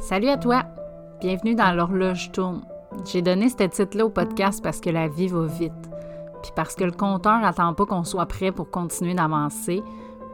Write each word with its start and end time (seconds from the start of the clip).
Salut 0.00 0.28
à 0.28 0.36
toi! 0.36 0.62
Bienvenue 1.20 1.56
dans 1.56 1.72
l'horloge 1.72 2.30
tourne. 2.30 2.62
J'ai 3.04 3.20
donné 3.20 3.48
ce 3.48 3.64
titre-là 3.64 4.06
au 4.06 4.10
podcast 4.10 4.62
parce 4.62 4.80
que 4.80 4.90
la 4.90 5.08
vie 5.08 5.26
va 5.26 5.44
vite. 5.46 5.72
Puis 6.40 6.52
parce 6.54 6.76
que 6.76 6.84
le 6.84 6.92
compteur 6.92 7.40
n'attend 7.40 7.74
pas 7.74 7.84
qu'on 7.84 8.04
soit 8.04 8.26
prêt 8.26 8.52
pour 8.52 8.70
continuer 8.70 9.14
d'avancer. 9.14 9.82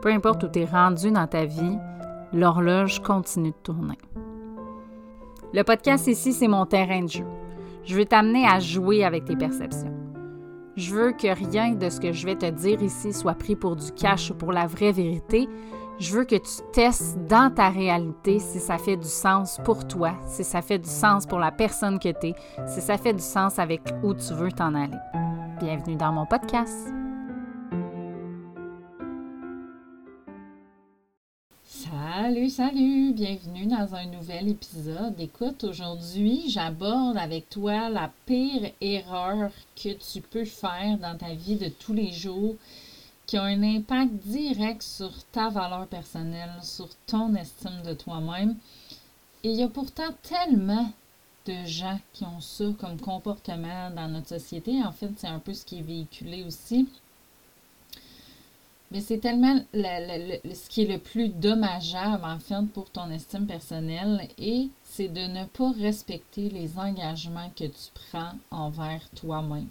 Peu 0.03 0.11
importe 0.11 0.45
où 0.45 0.49
tu 0.49 0.61
es 0.61 0.65
rendu 0.67 1.11
dans 1.11 1.27
ta 1.27 1.47
vie, 1.47 1.79
l'horloge 2.35 3.01
continue 3.01 3.53
de 3.53 3.57
tourner. 3.63 3.97
Le 5.55 5.63
podcast 5.63 6.09
ici, 6.09 6.35
c'est 6.35 6.47
mon 6.47 6.67
terrain 6.67 7.03
de 7.03 7.09
jeu. 7.09 7.25
Je 7.85 7.97
veux 7.97 8.05
t'amener 8.05 8.47
à 8.47 8.61
jouer 8.61 9.03
avec 9.03 9.25
tes 9.25 9.37
perceptions. 9.37 9.95
Je 10.77 10.95
veux 10.95 11.13
que 11.13 11.35
rien 11.35 11.73
de 11.73 11.89
ce 11.89 12.01
que 12.01 12.13
je 12.13 12.27
vais 12.27 12.37
te 12.37 12.51
dire 12.51 12.83
ici 12.83 13.15
soit 13.15 13.35
pris 13.35 13.57
pour 13.57 13.77
du 13.77 13.93
cash 13.93 14.31
ou 14.31 14.35
pour 14.35 14.53
la 14.53 14.67
vraie 14.67 14.93
vérité. 14.93 15.49
Je 16.01 16.13
veux 16.13 16.25
que 16.25 16.35
tu 16.35 16.73
testes 16.73 17.17
dans 17.29 17.55
ta 17.55 17.69
réalité 17.69 18.41
si 18.41 18.59
ça 18.59 18.79
fait 18.79 18.97
du 18.97 19.07
sens 19.07 19.61
pour 19.65 19.87
toi, 19.87 20.17
si 20.27 20.43
ça 20.43 20.61
fait 20.61 20.81
du 20.81 20.89
sens 20.89 21.25
pour 21.25 21.39
la 21.39 21.53
personne 21.53 22.01
que 22.01 22.09
tu 22.09 22.29
es, 22.29 22.35
si 22.67 22.81
ça 22.81 22.99
fait 22.99 23.13
du 23.13 23.23
sens 23.23 23.61
avec 23.61 23.81
où 24.03 24.13
tu 24.13 24.35
veux 24.35 24.51
t'en 24.51 24.75
aller. 24.75 24.99
Bienvenue 25.61 25.95
dans 25.95 26.11
mon 26.11 26.27
podcast. 26.27 26.89
Salut, 31.65 32.49
salut, 32.49 33.13
bienvenue 33.13 33.67
dans 33.67 33.95
un 33.95 34.07
nouvel 34.07 34.49
épisode. 34.49 35.15
Écoute, 35.21 35.63
aujourd'hui, 35.63 36.47
j'aborde 36.49 37.19
avec 37.19 37.49
toi 37.51 37.89
la 37.89 38.11
pire 38.27 38.73
erreur 38.81 39.51
que 39.77 39.91
tu 39.91 40.21
peux 40.21 40.45
faire 40.45 40.99
dans 40.99 41.17
ta 41.17 41.35
vie 41.35 41.57
de 41.57 41.69
tous 41.69 41.93
les 41.93 42.11
jours 42.11 42.57
qui 43.27 43.37
a 43.37 43.43
un 43.43 43.63
impact 43.63 44.13
direct 44.27 44.83
sur 44.83 45.13
ta 45.33 45.49
valeur 45.49 45.87
personnelle, 45.87 46.53
sur 46.63 46.89
ton 47.07 47.35
estime 47.35 47.83
de 47.85 47.95
toi-même. 47.95 48.57
Et 49.43 49.51
il 49.51 49.57
y 49.57 49.63
a 49.63 49.69
pourtant 49.69 50.13
tellement 50.23 50.91
de 51.47 51.67
gens 51.67 52.01
qui 52.13 52.25
ont 52.25 52.41
ça 52.41 52.65
comme 52.79 52.99
comportement 52.99 53.91
dans 53.91 54.09
notre 54.09 54.29
société. 54.29 54.83
En 54.83 54.93
fait, 54.93 55.11
c'est 55.17 55.27
un 55.27 55.39
peu 55.39 55.53
ce 55.53 55.65
qui 55.65 55.79
est 55.79 55.83
véhiculé 55.83 56.45
aussi. 56.45 56.89
Mais 58.91 59.01
c'est 59.01 59.19
tellement 59.19 59.59
ce 59.75 60.69
qui 60.69 60.83
est 60.83 60.87
le 60.87 60.99
plus 60.99 61.29
dommageable, 61.29 62.25
en 62.25 62.39
fait, 62.39 62.65
pour 62.73 62.91
ton 62.91 63.11
estime 63.11 63.47
personnelle, 63.47 64.29
et 64.39 64.69
c'est 64.85 65.09
de 65.09 65.23
ne 65.23 65.47
pas 65.47 65.73
respecter 65.73 66.49
les 66.49 66.79
engagements 66.79 67.51
que 67.57 67.65
tu 67.65 67.91
prends 68.11 68.33
envers 68.51 69.09
toi-même. 69.17 69.69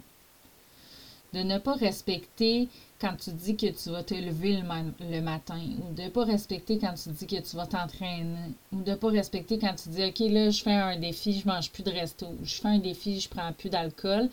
De 1.34 1.42
ne 1.42 1.58
pas 1.58 1.74
respecter 1.74 2.68
quand 3.00 3.16
tu 3.16 3.30
dis 3.32 3.56
que 3.56 3.66
tu 3.66 3.90
vas 3.90 4.02
te 4.02 4.14
lever 4.14 4.56
le, 4.56 5.20
matin, 5.20 5.60
ou 5.82 5.92
de 5.92 6.02
ne 6.02 6.08
pas 6.08 6.24
respecter 6.24 6.78
quand 6.78 6.94
tu 6.94 7.10
dis 7.10 7.26
que 7.26 7.40
tu 7.42 7.56
vas 7.56 7.66
t'entraîner, 7.66 8.54
ou 8.72 8.80
de 8.80 8.92
ne 8.92 8.96
pas 8.96 9.10
respecter 9.10 9.58
quand 9.58 9.74
tu 9.74 9.88
dis, 9.90 10.04
OK, 10.04 10.20
là, 10.20 10.50
je 10.50 10.62
fais 10.62 10.72
un 10.72 10.98
défi, 10.98 11.38
je 11.38 11.46
mange 11.46 11.70
plus 11.70 11.82
de 11.82 11.90
resto, 11.90 12.28
je 12.42 12.54
fais 12.54 12.68
un 12.68 12.78
défi, 12.78 13.20
je 13.20 13.28
prends 13.28 13.52
plus 13.52 13.68
d'alcool. 13.68 14.30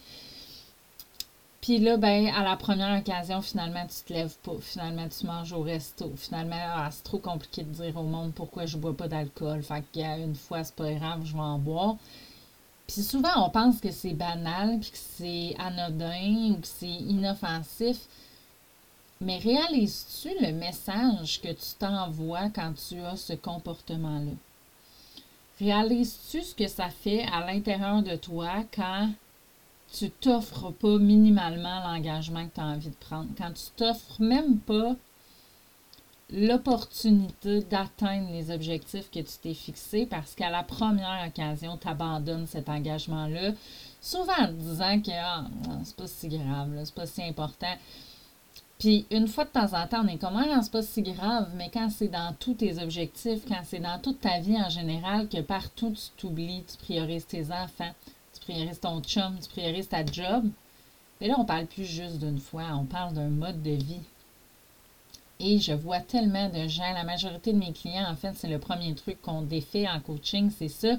Puis 1.61 1.77
là, 1.77 1.97
ben, 1.97 2.27
à 2.27 2.43
la 2.43 2.55
première 2.55 2.99
occasion, 2.99 3.41
finalement, 3.41 3.85
tu 3.85 4.03
te 4.03 4.13
lèves 4.13 4.35
pas. 4.43 4.55
Finalement, 4.59 5.07
tu 5.07 5.27
manges 5.27 5.53
au 5.53 5.61
resto. 5.61 6.11
Finalement, 6.15 6.55
ah, 6.57 6.89
c'est 6.91 7.03
trop 7.03 7.19
compliqué 7.19 7.63
de 7.63 7.69
dire 7.69 7.95
au 7.97 8.03
monde 8.03 8.33
pourquoi 8.33 8.65
je 8.65 8.77
bois 8.77 8.97
pas 8.97 9.07
d'alcool. 9.07 9.61
Fait 9.61 9.83
une 9.95 10.35
fois, 10.35 10.63
c'est 10.63 10.75
pas 10.75 10.91
grave, 10.93 11.21
je 11.23 11.33
vais 11.33 11.39
en 11.39 11.59
boire. 11.59 11.97
Puis 12.91 13.03
souvent, 13.03 13.45
on 13.45 13.49
pense 13.49 13.79
que 13.79 13.89
c'est 13.89 14.13
banal, 14.13 14.77
puis 14.81 14.91
que 14.91 14.97
c'est 14.97 15.55
anodin 15.57 16.51
ou 16.51 16.55
que 16.55 16.67
c'est 16.67 16.87
inoffensif. 16.87 17.99
Mais 19.21 19.37
réalises-tu 19.37 20.29
le 20.41 20.51
message 20.51 21.39
que 21.41 21.53
tu 21.53 21.75
t'envoies 21.79 22.49
quand 22.49 22.73
tu 22.73 22.99
as 22.99 23.15
ce 23.15 23.31
comportement-là? 23.31 24.33
Réalises-tu 25.59 26.41
ce 26.41 26.53
que 26.53 26.67
ça 26.67 26.89
fait 26.89 27.25
à 27.31 27.45
l'intérieur 27.45 28.03
de 28.03 28.17
toi 28.17 28.65
quand 28.75 29.09
tu 29.93 30.09
t'offres 30.09 30.71
pas 30.71 30.97
minimalement 30.97 31.79
l'engagement 31.87 32.45
que 32.45 32.55
tu 32.55 32.59
as 32.59 32.65
envie 32.65 32.89
de 32.89 32.95
prendre, 32.95 33.29
quand 33.37 33.53
tu 33.53 33.71
t'offres 33.77 34.21
même 34.21 34.57
pas 34.57 34.97
l'opportunité 36.31 37.61
d'atteindre 37.61 38.31
les 38.31 38.51
objectifs 38.51 39.11
que 39.11 39.19
tu 39.19 39.33
t'es 39.41 39.53
fixés 39.53 40.05
parce 40.05 40.33
qu'à 40.33 40.49
la 40.49 40.63
première 40.63 41.27
occasion, 41.27 41.77
tu 41.77 41.87
abandonnes 41.87 42.47
cet 42.47 42.69
engagement-là, 42.69 43.51
souvent 44.01 44.33
en 44.39 44.47
te 44.47 44.53
disant 44.53 45.01
que 45.01 45.11
ah, 45.11 45.45
c'est 45.83 45.95
pas 45.95 46.07
si 46.07 46.27
grave, 46.29 46.69
c'est 46.85 46.95
pas 46.95 47.05
si 47.05 47.21
important. 47.23 47.75
Puis 48.79 49.05
une 49.11 49.27
fois 49.27 49.45
de 49.45 49.49
temps 49.49 49.73
en 49.73 49.87
temps, 49.87 50.03
on 50.03 50.07
est 50.07 50.17
comme 50.17 50.37
ah, 50.37 50.59
c'est 50.63 50.71
pas 50.71 50.81
si 50.81 51.01
grave, 51.01 51.49
mais 51.55 51.69
quand 51.71 51.89
c'est 51.89 52.07
dans 52.07 52.33
tous 52.39 52.55
tes 52.55 52.81
objectifs, 52.81 53.41
quand 53.47 53.61
c'est 53.63 53.79
dans 53.79 53.99
toute 53.99 54.21
ta 54.21 54.39
vie 54.39 54.59
en 54.59 54.69
général, 54.69 55.27
que 55.27 55.41
partout 55.41 55.91
tu 55.91 56.09
t'oublies, 56.17 56.63
tu 56.63 56.77
priorises 56.77 57.27
tes 57.27 57.51
enfants, 57.51 57.93
tu 58.33 58.39
priorises 58.39 58.79
ton 58.79 59.01
chum, 59.01 59.37
tu 59.39 59.49
priorises 59.49 59.89
ta 59.89 60.05
job. 60.05 60.45
Mais 61.19 61.27
là, 61.27 61.35
on 61.37 61.45
parle 61.45 61.67
plus 61.67 61.85
juste 61.85 62.17
d'une 62.17 62.39
fois, 62.39 62.63
on 62.73 62.85
parle 62.85 63.13
d'un 63.13 63.29
mode 63.29 63.61
de 63.61 63.71
vie. 63.71 64.01
Et 65.43 65.57
je 65.59 65.73
vois 65.73 65.99
tellement 65.99 66.49
de 66.49 66.67
gens, 66.67 66.93
la 66.93 67.03
majorité 67.03 67.51
de 67.51 67.57
mes 67.57 67.73
clients, 67.73 68.05
en 68.07 68.15
fait, 68.15 68.33
c'est 68.35 68.47
le 68.47 68.59
premier 68.59 68.93
truc 68.93 69.19
qu'on 69.23 69.41
défait 69.41 69.87
en 69.87 69.99
coaching, 69.99 70.51
c'est 70.55 70.67
ça. 70.67 70.97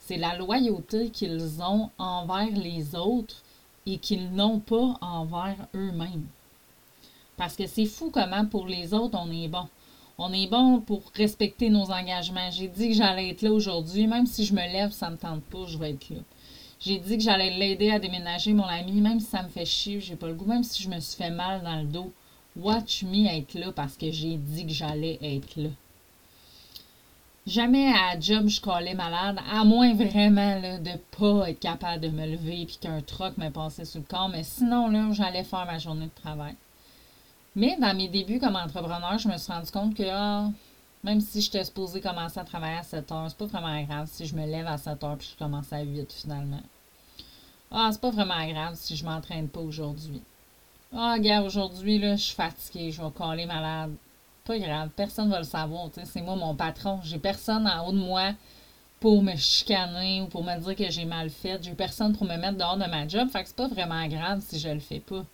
C'est 0.00 0.16
la 0.16 0.36
loyauté 0.36 1.10
qu'ils 1.10 1.62
ont 1.62 1.90
envers 1.96 2.50
les 2.50 2.96
autres 2.96 3.42
et 3.86 3.98
qu'ils 3.98 4.32
n'ont 4.32 4.58
pas 4.58 4.98
envers 5.00 5.68
eux-mêmes. 5.72 6.26
Parce 7.36 7.54
que 7.54 7.68
c'est 7.68 7.86
fou 7.86 8.10
comment 8.12 8.44
pour 8.44 8.66
les 8.66 8.92
autres, 8.92 9.16
on 9.20 9.30
est 9.30 9.46
bon. 9.46 9.68
On 10.18 10.32
est 10.32 10.48
bon 10.48 10.80
pour 10.80 11.02
respecter 11.14 11.70
nos 11.70 11.92
engagements. 11.92 12.50
J'ai 12.50 12.66
dit 12.66 12.88
que 12.88 12.94
j'allais 12.94 13.30
être 13.30 13.42
là 13.42 13.52
aujourd'hui. 13.52 14.08
Même 14.08 14.26
si 14.26 14.44
je 14.44 14.52
me 14.52 14.62
lève, 14.62 14.90
ça 14.90 15.06
ne 15.06 15.12
me 15.12 15.16
tente 15.16 15.42
pas, 15.42 15.64
je 15.66 15.78
vais 15.78 15.90
être 15.90 16.10
là. 16.10 16.20
J'ai 16.80 16.98
dit 16.98 17.18
que 17.18 17.22
j'allais 17.22 17.50
l'aider 17.50 17.90
à 17.90 18.00
déménager, 18.00 18.52
mon 18.52 18.64
ami, 18.64 19.00
même 19.00 19.20
si 19.20 19.26
ça 19.26 19.44
me 19.44 19.48
fait 19.48 19.64
chier, 19.64 20.00
j'ai 20.00 20.16
pas 20.16 20.26
le 20.26 20.34
goût, 20.34 20.44
même 20.44 20.64
si 20.64 20.82
je 20.82 20.88
me 20.88 20.98
suis 20.98 21.16
fait 21.16 21.30
mal 21.30 21.62
dans 21.62 21.76
le 21.76 21.84
dos. 21.86 22.12
Watch 22.56 23.02
me 23.02 23.26
être 23.26 23.54
là 23.54 23.70
parce 23.70 23.96
que 23.96 24.10
j'ai 24.10 24.36
dit 24.36 24.64
que 24.66 24.72
j'allais 24.72 25.18
être 25.20 25.56
là. 25.56 25.68
Jamais 27.46 27.92
à 27.92 28.18
job 28.18 28.48
je 28.48 28.60
collais 28.60 28.94
malade, 28.94 29.38
à 29.52 29.62
moins 29.62 29.94
vraiment 29.94 30.58
là, 30.58 30.78
de 30.78 30.92
pas 31.16 31.50
être 31.50 31.60
capable 31.60 32.00
de 32.00 32.08
me 32.08 32.26
lever 32.26 32.62
et 32.62 32.66
qu'un 32.66 33.02
truc 33.02 33.36
me 33.36 33.50
passait 33.50 33.84
sous 33.84 33.98
le 33.98 34.04
corps, 34.04 34.30
mais 34.30 34.42
sinon 34.42 34.88
là, 34.88 35.06
j'allais 35.12 35.44
faire 35.44 35.66
ma 35.66 35.78
journée 35.78 36.06
de 36.06 36.20
travail. 36.22 36.56
Mais 37.54 37.76
dans 37.78 37.94
mes 37.94 38.08
débuts 38.08 38.40
comme 38.40 38.56
entrepreneur, 38.56 39.18
je 39.18 39.28
me 39.28 39.36
suis 39.36 39.52
rendu 39.52 39.70
compte 39.70 39.94
que 39.94 40.08
ah, 40.10 40.50
même 41.04 41.20
si 41.20 41.40
j'étais 41.42 41.62
supposée 41.62 42.00
commencer 42.00 42.40
à 42.40 42.44
travailler 42.44 42.78
à 42.78 42.82
7 42.82 43.12
heures, 43.12 43.26
c'est 43.28 43.38
pas 43.38 43.46
vraiment 43.46 43.82
grave 43.82 44.08
si 44.10 44.26
je 44.26 44.34
me 44.34 44.46
lève 44.46 44.66
à 44.66 44.78
7 44.78 45.04
heures 45.04 45.18
puis 45.18 45.28
je 45.32 45.38
commence 45.38 45.72
à 45.72 45.82
8 45.82 46.12
finalement. 46.12 46.62
Ah, 47.70 47.90
c'est 47.92 48.00
pas 48.00 48.10
vraiment 48.10 48.44
grave 48.48 48.74
si 48.76 48.96
je 48.96 49.04
m'entraîne 49.04 49.48
pas 49.48 49.60
aujourd'hui. 49.60 50.22
Ah, 50.92 51.14
regarde, 51.14 51.46
aujourd'hui, 51.46 51.98
là, 51.98 52.16
je 52.16 52.22
suis 52.22 52.34
fatiguée, 52.34 52.90
je 52.90 53.02
vais 53.02 53.10
coller 53.10 53.46
malade. 53.46 53.94
Pas 54.44 54.58
grave, 54.58 54.90
personne 54.96 55.28
va 55.30 55.38
le 55.38 55.44
savoir, 55.44 55.90
c'est 56.04 56.22
moi 56.22 56.36
mon 56.36 56.54
patron. 56.54 57.00
J'ai 57.02 57.18
personne 57.18 57.66
en 57.66 57.86
haut 57.86 57.92
de 57.92 57.98
moi 57.98 58.32
pour 59.00 59.22
me 59.22 59.36
chicaner 59.36 60.22
ou 60.22 60.26
pour 60.26 60.44
me 60.44 60.56
dire 60.58 60.76
que 60.76 60.90
j'ai 60.90 61.04
mal 61.04 61.30
fait. 61.30 61.62
J'ai 61.62 61.74
personne 61.74 62.16
pour 62.16 62.26
me 62.26 62.36
mettre 62.36 62.56
dehors 62.56 62.76
de 62.76 62.86
ma 62.86 63.08
job, 63.08 63.28
fait 63.28 63.42
que 63.42 63.48
c'est 63.48 63.56
pas 63.56 63.68
vraiment 63.68 64.06
grave 64.06 64.40
si 64.46 64.58
je 64.58 64.68
le 64.68 64.80
fais 64.80 65.00
pas 65.00 65.24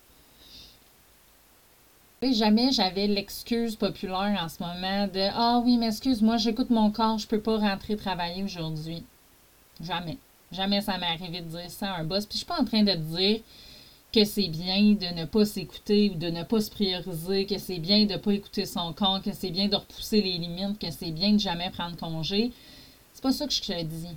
jamais 2.31 2.71
j'avais 2.71 3.09
l'excuse 3.09 3.75
populaire 3.75 4.39
en 4.41 4.49
ce 4.49 4.63
moment 4.63 5.09
de 5.09 5.29
Ah 5.35 5.61
oui, 5.65 5.77
mais 5.77 5.89
excuse-moi, 5.89 6.37
j'écoute 6.37 6.71
mon 6.71 6.93
corps, 6.93 7.19
je 7.19 7.27
peux 7.27 7.41
pas 7.41 7.59
rentrer 7.59 7.97
travailler 7.97 8.45
aujourd'hui. 8.45 9.03
Jamais. 9.83 10.19
Jamais 10.53 10.81
ça 10.81 10.99
m'est 10.99 11.07
arrivé 11.07 11.41
de 11.41 11.49
dire 11.49 11.71
ça 11.71 11.93
à 11.93 11.99
un 11.99 12.05
boss. 12.05 12.27
Puis 12.27 12.35
je 12.35 12.39
suis 12.39 12.47
pas 12.47 12.61
en 12.61 12.65
train 12.65 12.85
de 12.85 12.95
dire 12.95 13.41
que 14.13 14.25
c'est 14.25 14.49
bien 14.49 14.93
de 14.93 15.15
ne 15.15 15.25
pas 15.25 15.47
s'écouter 15.47 16.11
ou 16.11 16.19
de 16.19 16.29
ne 16.29 16.43
pas 16.43 16.61
se 16.61 16.71
prioriser, 16.71 17.47
que 17.47 17.59
c'est 17.59 17.79
bien 17.79 18.05
de 18.05 18.13
ne 18.13 18.19
pas 18.19 18.35
écouter 18.35 18.67
son 18.67 18.93
corps, 18.93 19.23
que 19.23 19.33
c'est 19.33 19.51
bien 19.51 19.69
de 19.69 19.77
repousser 19.77 20.21
les 20.21 20.39
limites, 20.39 20.79
que 20.79 20.91
c'est 20.91 21.11
bien 21.11 21.33
de 21.33 21.39
jamais 21.39 21.71
prendre 21.71 21.97
congé. 21.97 22.53
C'est 23.15 23.23
pas 23.23 23.33
ça 23.33 23.47
que 23.47 23.55
je 23.55 23.63
te 23.63 23.83
dis. 23.83 24.09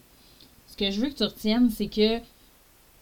Ce 0.68 0.75
que 0.75 0.92
je 0.92 1.00
veux 1.00 1.09
que 1.09 1.15
tu 1.15 1.24
retiennes, 1.24 1.69
c'est 1.69 1.88
que 1.88 2.19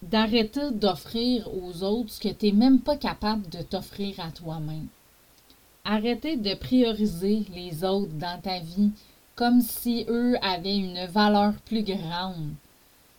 d'arrêter 0.04 0.72
d'offrir 0.72 1.50
aux 1.56 1.82
autres 1.82 2.12
ce 2.12 2.20
que 2.20 2.30
tu 2.30 2.48
n'es 2.48 2.52
même 2.52 2.80
pas 2.80 2.98
capable 2.98 3.50
de 3.50 3.62
t'offrir 3.64 4.20
à 4.20 4.30
toi-même. 4.30 4.88
Arrêtez 5.86 6.38
de 6.38 6.54
prioriser 6.54 7.44
les 7.56 7.84
autres 7.84 8.14
dans 8.14 8.40
ta 8.40 8.60
vie 8.60 8.92
comme 9.36 9.62
si 9.62 10.06
eux 10.10 10.36
avaient 10.44 10.78
une 10.78 11.06
valeur 11.08 11.54
plus 11.66 11.84
grande. 11.84 12.54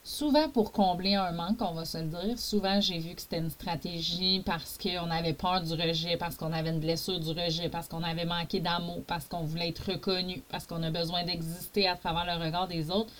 Souvent 0.06 0.50
pour 0.50 0.70
combler 0.70 1.14
un 1.14 1.32
manque, 1.32 1.62
on 1.62 1.72
va 1.72 1.86
se 1.86 1.96
le 1.96 2.04
dire. 2.04 2.38
Souvent, 2.38 2.78
j'ai 2.78 2.98
vu 2.98 3.14
que 3.14 3.22
c'était 3.22 3.38
une 3.38 3.48
stratégie 3.48 4.42
parce 4.44 4.76
qu'on 4.76 5.10
avait 5.10 5.32
peur 5.32 5.62
du 5.62 5.72
rejet, 5.72 6.18
parce 6.18 6.36
qu'on 6.36 6.52
avait 6.52 6.68
une 6.68 6.78
blessure 6.78 7.18
du 7.18 7.30
rejet, 7.30 7.70
parce 7.70 7.88
qu'on 7.88 8.02
avait 8.02 8.26
manqué 8.26 8.60
d'amour, 8.60 9.02
parce 9.06 9.24
qu'on 9.24 9.44
voulait 9.44 9.70
être 9.70 9.92
reconnu, 9.92 10.42
parce 10.50 10.66
qu'on 10.66 10.82
a 10.82 10.90
besoin 10.90 11.24
d'exister 11.24 11.88
à 11.88 11.96
travers 11.96 12.26
le 12.26 12.44
regard 12.44 12.68
des 12.68 12.90
autres. 12.90 13.10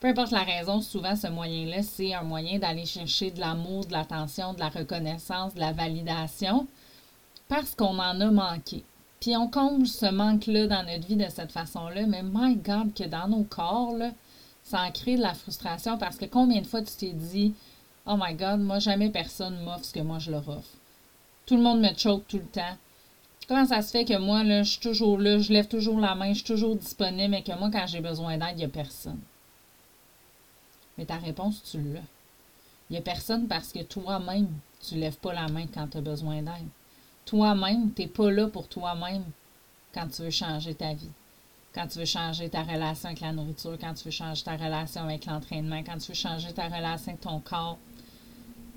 Peu 0.00 0.08
importe 0.08 0.32
la 0.32 0.42
raison, 0.42 0.80
souvent 0.80 1.14
ce 1.14 1.28
moyen-là, 1.28 1.84
c'est 1.84 2.12
un 2.12 2.22
moyen 2.22 2.58
d'aller 2.58 2.84
chercher 2.84 3.30
de 3.30 3.38
l'amour, 3.38 3.86
de 3.86 3.92
l'attention, 3.92 4.54
de 4.54 4.58
la 4.58 4.70
reconnaissance, 4.70 5.54
de 5.54 5.60
la 5.60 5.70
validation, 5.70 6.66
parce 7.46 7.76
qu'on 7.76 7.96
en 8.00 8.20
a 8.20 8.30
manqué. 8.32 8.82
Puis 9.20 9.36
on 9.36 9.46
comble 9.46 9.86
ce 9.86 10.06
manque-là 10.06 10.66
dans 10.66 10.82
notre 10.82 11.06
vie 11.06 11.16
de 11.16 11.28
cette 11.28 11.52
façon-là, 11.52 12.06
mais 12.08 12.22
my 12.24 12.56
God, 12.56 12.92
que 12.92 13.04
dans 13.04 13.28
nos 13.28 13.44
corps, 13.44 13.92
là, 13.92 14.10
ça 14.68 14.82
en 14.82 14.90
crée 14.90 15.16
de 15.16 15.22
la 15.22 15.34
frustration 15.34 15.98
parce 15.98 16.16
que 16.16 16.26
combien 16.26 16.60
de 16.60 16.66
fois 16.66 16.82
tu 16.82 16.92
t'es 16.94 17.12
dit 17.12 17.54
Oh 18.06 18.16
my 18.18 18.34
God, 18.34 18.60
moi, 18.60 18.78
jamais 18.78 19.10
personne 19.10 19.62
m'offre 19.64 19.84
ce 19.84 19.92
que 19.92 20.00
moi 20.00 20.18
je 20.18 20.30
leur 20.30 20.48
offre. 20.48 20.70
Tout 21.46 21.56
le 21.56 21.62
monde 21.62 21.80
me 21.80 21.94
choke 21.96 22.26
tout 22.28 22.38
le 22.38 22.44
temps. 22.44 22.76
Comment 23.48 23.66
ça 23.66 23.80
se 23.80 23.90
fait 23.90 24.04
que 24.04 24.18
moi, 24.18 24.44
là, 24.44 24.62
je 24.62 24.72
suis 24.72 24.80
toujours 24.80 25.18
là, 25.18 25.38
je 25.38 25.52
lève 25.52 25.68
toujours 25.68 25.98
la 25.98 26.14
main, 26.14 26.28
je 26.30 26.38
suis 26.38 26.44
toujours 26.44 26.76
disponible, 26.76 27.30
mais 27.30 27.42
que 27.42 27.58
moi, 27.58 27.70
quand 27.72 27.86
j'ai 27.86 28.00
besoin 28.00 28.36
d'aide, 28.36 28.52
il 28.52 28.58
n'y 28.58 28.64
a 28.64 28.68
personne? 28.68 29.20
Mais 30.98 31.06
ta 31.06 31.16
réponse, 31.16 31.62
tu 31.62 31.78
l'as. 31.78 32.00
Il 32.90 32.92
n'y 32.92 32.98
a 32.98 33.02
personne 33.02 33.46
parce 33.46 33.72
que 33.72 33.82
toi-même, 33.82 34.48
tu 34.86 34.96
ne 34.96 35.00
lèves 35.00 35.16
pas 35.16 35.32
la 35.32 35.48
main 35.48 35.66
quand 35.72 35.88
tu 35.88 35.98
as 35.98 36.02
besoin 36.02 36.42
d'aide. 36.42 36.68
Toi-même, 37.24 37.92
tu 37.94 38.02
n'es 38.02 38.08
pas 38.08 38.30
là 38.30 38.48
pour 38.48 38.68
toi-même 38.68 39.24
quand 39.94 40.08
tu 40.08 40.22
veux 40.22 40.30
changer 40.30 40.74
ta 40.74 40.94
vie. 40.94 41.10
Quand 41.78 41.86
tu 41.86 42.00
veux 42.00 42.06
changer 42.06 42.48
ta 42.48 42.64
relation 42.64 43.10
avec 43.10 43.20
la 43.20 43.32
nourriture, 43.32 43.78
quand 43.80 43.94
tu 43.94 44.06
veux 44.06 44.10
changer 44.10 44.42
ta 44.42 44.56
relation 44.56 45.02
avec 45.02 45.26
l'entraînement, 45.26 45.78
quand 45.86 45.96
tu 45.98 46.08
veux 46.08 46.18
changer 46.18 46.52
ta 46.52 46.64
relation 46.64 47.10
avec 47.12 47.20
ton 47.20 47.38
corps, 47.38 47.78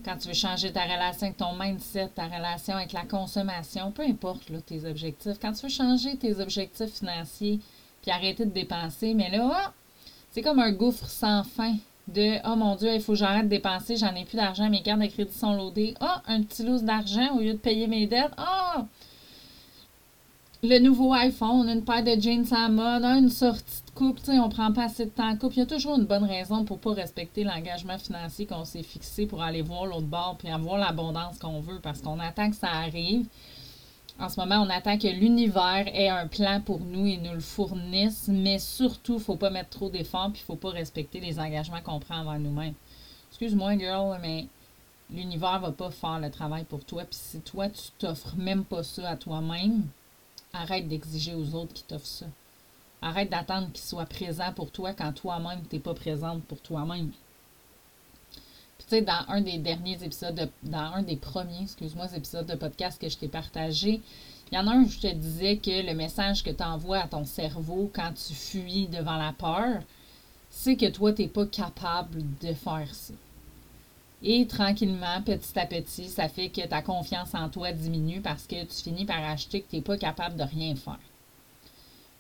quand 0.06 0.18
tu 0.18 0.28
veux 0.28 0.36
changer 0.36 0.72
ta 0.72 0.84
relation 0.84 1.26
avec 1.26 1.38
ton 1.38 1.56
mindset, 1.60 2.10
ta 2.10 2.28
relation 2.28 2.76
avec 2.76 2.94
la 2.94 3.04
consommation, 3.06 3.92
peu 3.92 4.04
importe 4.04 4.52
là, 4.52 4.62
tes 4.62 4.86
objectifs. 4.86 5.40
Quand 5.42 5.52
tu 5.52 5.64
veux 5.64 5.72
changer 5.72 6.16
tes 6.16 6.40
objectifs 6.40 6.94
financiers, 7.00 7.60
puis 8.04 8.12
arrêter 8.12 8.46
de 8.46 8.52
dépenser, 8.52 9.16
mais 9.16 9.32
là, 9.32 9.50
ah, 9.52 9.74
c'est 10.30 10.44
comme 10.44 10.60
un 10.60 10.72
gouffre 10.72 11.08
sans 11.08 11.44
fin 11.44 11.78
de 12.08 12.38
Oh 12.46 12.56
mon 12.56 12.76
Dieu, 12.76 12.94
il 12.94 13.02
faut 13.02 13.14
que 13.14 13.18
j'arrête 13.18 13.46
de 13.46 13.50
dépenser, 13.50 13.98
j'en 13.98 14.14
ai 14.14 14.26
plus 14.26 14.38
d'argent, 14.38 14.70
mes 14.70 14.84
cartes 14.84 15.02
de 15.02 15.08
crédit 15.08 15.34
sont 15.34 15.56
loadées. 15.56 15.96
Ah, 16.02 16.22
un 16.28 16.44
petit 16.44 16.62
loose 16.62 16.84
d'argent 16.84 17.36
au 17.36 17.40
lieu 17.40 17.54
de 17.54 17.58
payer 17.58 17.88
mes 17.88 18.06
dettes. 18.06 18.34
Ah! 18.38 18.86
Le 20.64 20.78
nouveau 20.78 21.12
iPhone, 21.14 21.68
une 21.70 21.84
paire 21.84 22.04
de 22.04 22.22
jeans 22.22 22.46
à 22.54 22.70
mode, 22.70 23.04
une 23.04 23.30
sortie 23.30 23.82
de 23.88 23.92
coupe, 23.96 24.20
on 24.28 24.50
prend 24.50 24.72
pas 24.72 24.84
assez 24.84 25.06
de 25.06 25.10
temps 25.10 25.28
en 25.28 25.36
coupe. 25.36 25.54
Il 25.56 25.60
y 25.60 25.64
a 25.64 25.66
toujours 25.66 25.98
une 25.98 26.06
bonne 26.06 26.24
raison 26.24 26.66
pour 26.66 26.78
pas 26.78 26.94
respecter 26.94 27.44
l'engagement 27.44 27.98
financier 27.98 28.46
qu'on 28.46 28.64
s'est 28.64 28.84
fixé 28.84 29.26
pour 29.26 29.42
aller 29.42 29.64
voir 29.64 29.88
l'autre 29.88 30.06
bord 30.06 30.36
puis 30.38 30.50
avoir 30.50 30.78
l'abondance 30.78 31.40
qu'on 31.40 31.62
veut 31.62 31.80
parce 31.82 32.02
qu'on 32.02 32.20
attend 32.20 32.52
que 32.52 32.56
ça 32.56 32.70
arrive. 32.70 33.26
En 34.20 34.30
ce 34.30 34.40
moment, 34.40 34.62
on 34.62 34.70
attend 34.70 35.00
que 35.00 35.08
l'univers 35.08 35.88
ait 35.88 36.10
un 36.10 36.28
plan 36.28 36.62
pour 36.64 36.80
nous 36.80 37.08
et 37.08 37.18
nous 37.18 37.34
le 37.34 37.40
fournisse, 37.40 38.28
mais 38.28 38.60
surtout, 38.60 39.14
il 39.14 39.18
ne 39.18 39.24
faut 39.24 39.38
pas 39.38 39.50
mettre 39.50 39.70
trop 39.70 39.90
d'efforts 39.90 40.30
puis 40.32 40.42
il 40.42 40.52
ne 40.52 40.58
faut 40.58 40.62
pas 40.62 40.70
respecter 40.70 41.20
les 41.20 41.40
engagements 41.40 41.82
qu'on 41.82 42.00
prend 42.00 42.20
envers 42.20 42.38
nous-mêmes. 42.38 42.76
Excuse-moi, 43.32 43.80
girl, 43.80 44.20
mais 44.22 44.46
l'univers 45.10 45.60
ne 45.60 45.66
va 45.66 45.72
pas 45.72 45.90
faire 45.90 46.20
le 46.20 46.30
travail 46.30 46.66
pour 46.66 46.86
toi. 46.86 47.02
Puis 47.06 47.20
si 47.20 47.40
toi, 47.40 47.68
tu 47.68 47.82
t'offres 47.98 48.36
même 48.38 48.64
pas 48.64 48.84
ça 48.84 49.10
à 49.10 49.16
toi-même, 49.16 49.86
Arrête 50.54 50.88
d'exiger 50.88 51.34
aux 51.34 51.56
autres 51.56 51.74
qui 51.74 51.84
t'offrent 51.84 52.06
ça. 52.06 52.26
Arrête 53.02 53.30
d'attendre 53.30 53.72
qu'ils 53.72 53.84
soient 53.84 54.06
présents 54.06 54.54
pour 54.54 54.72
toi 54.72 54.94
quand 54.94 55.14
toi-même, 55.14 55.62
tu 55.70 55.76
n'es 55.76 55.82
pas 55.82 55.94
présente 55.94 56.44
pour 56.44 56.62
toi-même. 56.62 57.12
Tu 58.78 58.86
sais, 58.88 59.02
dans 59.02 59.26
un 59.28 59.42
des 59.42 59.58
derniers 59.58 60.04
épisodes, 60.04 60.50
dans 60.64 60.94
un 60.94 61.02
des 61.02 61.16
premiers, 61.16 61.64
excuse-moi, 61.64 62.08
épisodes 62.16 62.46
de 62.46 62.56
podcast 62.56 63.02
que 63.02 63.10
je 63.10 63.18
t'ai 63.18 63.28
partagé, 63.28 64.02
il 64.52 64.56
y 64.56 64.58
en 64.58 64.68
a 64.68 64.72
un 64.72 64.84
où 64.84 64.90
je 64.90 65.00
te 65.00 65.14
disais 65.14 65.58
que 65.58 65.88
le 65.88 65.94
message 65.94 66.44
que 66.44 66.50
tu 66.50 66.64
envoies 66.64 67.00
à 67.00 67.08
ton 67.08 67.24
cerveau 67.24 67.90
quand 67.94 68.12
tu 68.14 68.34
fuis 68.34 68.88
devant 68.88 69.18
la 69.18 69.32
peur, 69.32 69.82
c'est 70.50 70.76
que 70.76 70.90
toi, 70.90 71.14
tu 71.14 71.22
n'es 71.22 71.28
pas 71.30 71.46
capable 71.46 72.22
de 72.42 72.54
faire 72.54 72.94
ça. 72.94 73.14
Et 74.24 74.46
tranquillement, 74.46 75.22
petit 75.24 75.58
à 75.58 75.66
petit, 75.66 76.08
ça 76.08 76.30
fait 76.30 76.50
que 76.50 76.66
ta 76.68 76.82
confiance 76.82 77.34
en 77.34 77.50
toi 77.50 77.72
diminue 77.72 78.22
parce 78.22 78.46
que 78.46 78.64
tu 78.64 78.84
finis 78.84 79.06
par 79.06 79.24
acheter 79.24 79.62
que 79.62 79.70
tu 79.70 79.78
n'es 79.78 79.82
pas 79.82 79.98
capable 79.98 80.36
de 80.36 80.44
rien 80.44 80.76
faire. 80.76 81.00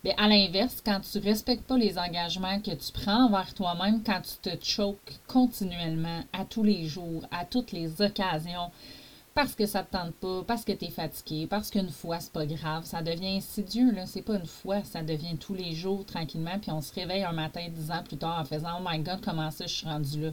Mais 0.03 0.15
à 0.17 0.27
l'inverse, 0.27 0.81
quand 0.83 0.99
tu 0.99 1.19
ne 1.19 1.23
respectes 1.23 1.63
pas 1.63 1.77
les 1.77 1.99
engagements 1.99 2.59
que 2.59 2.71
tu 2.71 2.91
prends 2.91 3.27
envers 3.27 3.53
toi-même, 3.53 4.01
quand 4.03 4.21
tu 4.21 4.49
te 4.49 4.65
choques 4.65 5.19
continuellement, 5.27 6.23
à 6.33 6.43
tous 6.43 6.63
les 6.63 6.87
jours, 6.87 7.23
à 7.29 7.45
toutes 7.45 7.71
les 7.71 8.01
occasions, 8.01 8.71
parce 9.35 9.53
que 9.53 9.67
ça 9.67 9.81
ne 9.81 9.85
te 9.85 9.91
tente 9.91 10.15
pas, 10.15 10.43
parce 10.45 10.65
que 10.65 10.71
tu 10.71 10.85
es 10.85 10.89
fatigué, 10.89 11.45
parce 11.47 11.69
qu'une 11.69 11.91
fois, 11.91 12.19
c'est 12.19 12.33
pas 12.33 12.47
grave, 12.47 12.83
ça 12.83 13.03
devient 13.03 13.37
insidieux, 13.37 13.91
là. 13.91 14.07
C'est 14.07 14.23
pas 14.23 14.37
une 14.37 14.47
fois, 14.47 14.83
ça 14.83 15.03
devient 15.03 15.37
tous 15.37 15.53
les 15.53 15.73
jours 15.73 16.03
tranquillement, 16.03 16.57
puis 16.59 16.71
on 16.71 16.81
se 16.81 16.93
réveille 16.93 17.23
un 17.23 17.31
matin 17.31 17.67
dix 17.69 17.91
ans 17.91 18.03
plus 18.03 18.17
tard 18.17 18.39
en 18.39 18.45
faisant 18.45 18.79
Oh 18.79 18.83
my 18.83 18.99
god, 18.99 19.21
comment 19.23 19.51
ça 19.51 19.67
je 19.67 19.73
suis 19.73 19.85
rendu 19.85 20.19
là? 20.19 20.31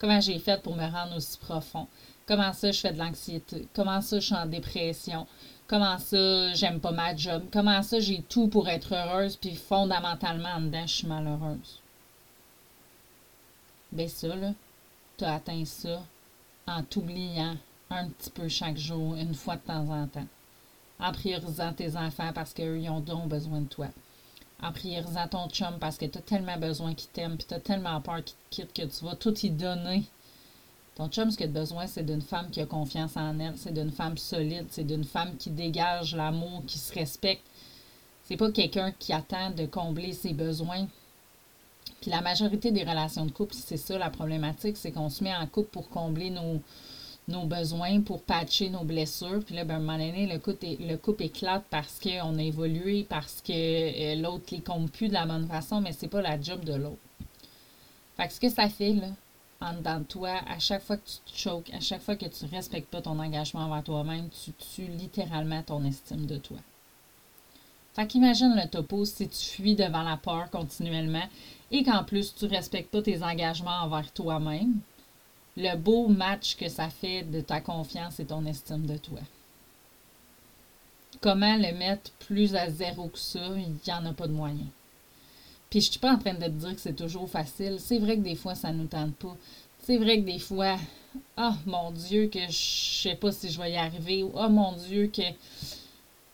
Comment 0.00 0.20
j'ai 0.20 0.38
fait 0.38 0.62
pour 0.62 0.76
me 0.76 0.90
rendre 0.90 1.14
aussi 1.16 1.36
profond? 1.36 1.86
Comment 2.26 2.52
ça, 2.54 2.72
je 2.72 2.80
fais 2.80 2.92
de 2.92 2.98
l'anxiété? 2.98 3.68
Comment 3.74 4.00
ça, 4.00 4.18
je 4.18 4.26
suis 4.26 4.34
en 4.34 4.46
dépression? 4.46 5.26
Comment 5.66 5.98
ça, 5.98 6.54
j'aime 6.54 6.80
pas 6.80 6.90
ma 6.90 7.14
job? 7.14 7.44
Comment 7.52 7.82
ça, 7.82 8.00
j'ai 8.00 8.22
tout 8.22 8.48
pour 8.48 8.68
être 8.68 8.94
heureuse, 8.94 9.36
puis 9.36 9.54
fondamentalement, 9.54 10.54
en 10.56 10.60
dedans, 10.62 10.86
je 10.86 10.94
suis 10.94 11.06
malheureuse? 11.06 11.80
Ben 13.92 14.08
ça, 14.08 14.34
là, 14.34 14.52
tu 15.18 15.24
as 15.24 15.34
atteint 15.34 15.64
ça 15.66 16.02
en 16.66 16.82
t'oubliant 16.82 17.56
un 17.90 18.08
petit 18.08 18.30
peu 18.30 18.48
chaque 18.48 18.78
jour, 18.78 19.16
une 19.16 19.34
fois 19.34 19.56
de 19.56 19.62
temps 19.62 19.88
en 19.90 20.06
temps. 20.06 20.26
En 20.98 21.12
priorisant 21.12 21.72
tes 21.72 21.96
enfants 21.96 22.32
parce 22.34 22.54
qu'eux, 22.54 22.78
ils 22.78 22.88
ont 22.88 23.00
donc 23.00 23.28
besoin 23.28 23.60
de 23.60 23.68
toi 23.68 23.88
en 24.62 24.72
priorisant 24.72 25.28
ton 25.28 25.48
chum 25.48 25.78
parce 25.78 25.96
que 25.96 26.06
tu 26.06 26.18
as 26.18 26.22
tellement 26.22 26.58
besoin 26.58 26.94
qu'il 26.94 27.10
t'aime, 27.10 27.36
puis 27.36 27.46
tu 27.48 27.54
as 27.54 27.60
tellement 27.60 28.00
peur 28.00 28.22
qu'il 28.24 28.36
te 28.36 28.50
quitte 28.50 28.72
que 28.72 28.98
tu 28.98 29.04
vas 29.04 29.14
tout 29.14 29.36
y 29.38 29.50
donner. 29.50 30.04
Ton 30.96 31.08
chum, 31.08 31.30
ce 31.30 31.36
qu'il 31.36 31.46
a 31.46 31.48
besoin, 31.48 31.86
c'est 31.86 32.02
d'une 32.02 32.20
femme 32.20 32.50
qui 32.50 32.60
a 32.60 32.66
confiance 32.66 33.16
en 33.16 33.38
elle, 33.38 33.56
c'est 33.56 33.72
d'une 33.72 33.90
femme 33.90 34.18
solide, 34.18 34.66
c'est 34.70 34.84
d'une 34.84 35.04
femme 35.04 35.36
qui 35.36 35.50
dégage 35.50 36.14
l'amour, 36.14 36.62
qui 36.66 36.78
se 36.78 36.92
respecte. 36.92 37.46
C'est 38.24 38.36
pas 38.36 38.50
quelqu'un 38.50 38.92
qui 38.92 39.12
attend 39.12 39.50
de 39.50 39.66
combler 39.66 40.12
ses 40.12 40.32
besoins. 40.32 40.86
Puis 42.00 42.10
la 42.10 42.20
majorité 42.20 42.70
des 42.70 42.84
relations 42.84 43.26
de 43.26 43.30
couple, 43.30 43.54
c'est 43.54 43.76
ça 43.76 43.98
la 43.98 44.10
problématique, 44.10 44.76
c'est 44.76 44.92
qu'on 44.92 45.10
se 45.10 45.24
met 45.24 45.34
en 45.34 45.46
couple 45.46 45.70
pour 45.70 45.88
combler 45.88 46.30
nos, 46.30 46.60
nos 47.30 47.44
besoins, 47.44 48.00
pour 48.00 48.22
patcher 48.22 48.70
nos 48.70 48.84
blessures. 48.84 49.42
Puis 49.44 49.54
là, 49.54 49.64
ben, 49.64 49.74
à 49.74 49.76
un 49.78 49.80
moment 49.80 49.98
donné, 49.98 50.26
le 50.26 50.38
couple, 50.38 50.66
le 50.80 51.22
éclate 51.24 51.64
parce 51.70 51.98
qu'on 52.00 52.38
a 52.38 52.42
évolué, 52.42 53.06
parce 53.08 53.40
que 53.40 53.52
euh, 53.52 54.20
l'autre 54.20 54.46
les 54.52 54.60
compte 54.60 54.90
plus 54.92 55.08
de 55.08 55.14
la 55.14 55.26
bonne 55.26 55.46
façon, 55.46 55.80
mais 55.80 55.92
c'est 55.92 56.08
pas 56.08 56.22
la 56.22 56.40
job 56.40 56.64
de 56.64 56.74
l'autre. 56.74 56.98
Fait 58.16 58.26
que 58.28 58.34
ce 58.34 58.40
que 58.40 58.48
ça 58.48 58.68
fait, 58.68 58.92
là, 58.92 59.08
en 59.60 59.74
dedans 59.74 59.98
de 59.98 60.04
toi, 60.04 60.40
à 60.48 60.58
chaque 60.58 60.82
fois 60.82 60.96
que 60.96 61.06
tu 61.06 61.32
te 61.32 61.38
choques, 61.38 61.70
à 61.72 61.80
chaque 61.80 62.02
fois 62.02 62.16
que 62.16 62.26
tu 62.26 62.44
ne 62.44 62.50
respectes 62.50 62.90
pas 62.90 63.02
ton 63.02 63.18
engagement 63.18 63.60
envers 63.60 63.84
toi-même, 63.84 64.28
tu 64.30 64.52
tues 64.52 64.90
littéralement 64.90 65.62
ton 65.62 65.84
estime 65.84 66.26
de 66.26 66.36
toi. 66.38 66.58
Fait 67.94 68.06
qu'imagine 68.06 68.54
le 68.54 68.68
topo 68.68 69.04
si 69.04 69.28
tu 69.28 69.44
fuis 69.44 69.74
devant 69.74 70.02
la 70.02 70.16
peur 70.16 70.48
continuellement 70.50 71.28
et 71.70 71.82
qu'en 71.82 72.04
plus 72.04 72.34
tu 72.34 72.46
respectes 72.46 72.90
pas 72.90 73.02
tes 73.02 73.22
engagements 73.22 73.82
envers 73.82 74.10
toi-même, 74.12 74.78
le 75.60 75.76
beau 75.76 76.08
match 76.08 76.56
que 76.56 76.68
ça 76.68 76.88
fait 76.88 77.22
de 77.22 77.40
ta 77.40 77.60
confiance 77.60 78.18
et 78.18 78.24
ton 78.24 78.44
estime 78.46 78.86
de 78.86 78.96
toi. 78.96 79.20
Comment 81.20 81.56
le 81.56 81.72
mettre 81.76 82.10
plus 82.12 82.54
à 82.54 82.70
zéro 82.70 83.08
que 83.08 83.18
ça, 83.18 83.46
il 83.56 83.74
n'y 83.86 83.92
en 83.92 84.06
a 84.06 84.12
pas 84.12 84.26
de 84.26 84.32
moyen. 84.32 84.66
Puis 85.68 85.82
je 85.82 85.90
suis 85.90 86.00
pas 86.00 86.12
en 86.12 86.18
train 86.18 86.34
de 86.34 86.44
te 86.44 86.48
dire 86.48 86.74
que 86.74 86.80
c'est 86.80 86.96
toujours 86.96 87.28
facile. 87.28 87.76
C'est 87.78 87.98
vrai 87.98 88.16
que 88.16 88.22
des 88.22 88.34
fois, 88.34 88.54
ça 88.54 88.72
ne 88.72 88.78
nous 88.78 88.86
tente 88.86 89.14
pas. 89.16 89.36
C'est 89.82 89.98
vrai 89.98 90.20
que 90.20 90.26
des 90.26 90.38
fois, 90.38 90.78
oh 91.36 91.52
mon 91.66 91.90
Dieu, 91.90 92.28
que 92.28 92.40
je 92.48 93.02
sais 93.02 93.14
pas 93.14 93.32
si 93.32 93.50
je 93.50 93.60
vais 93.60 93.72
y 93.72 93.76
arriver. 93.76 94.24
oh 94.24 94.48
mon 94.48 94.72
Dieu, 94.72 95.08
que 95.08 95.22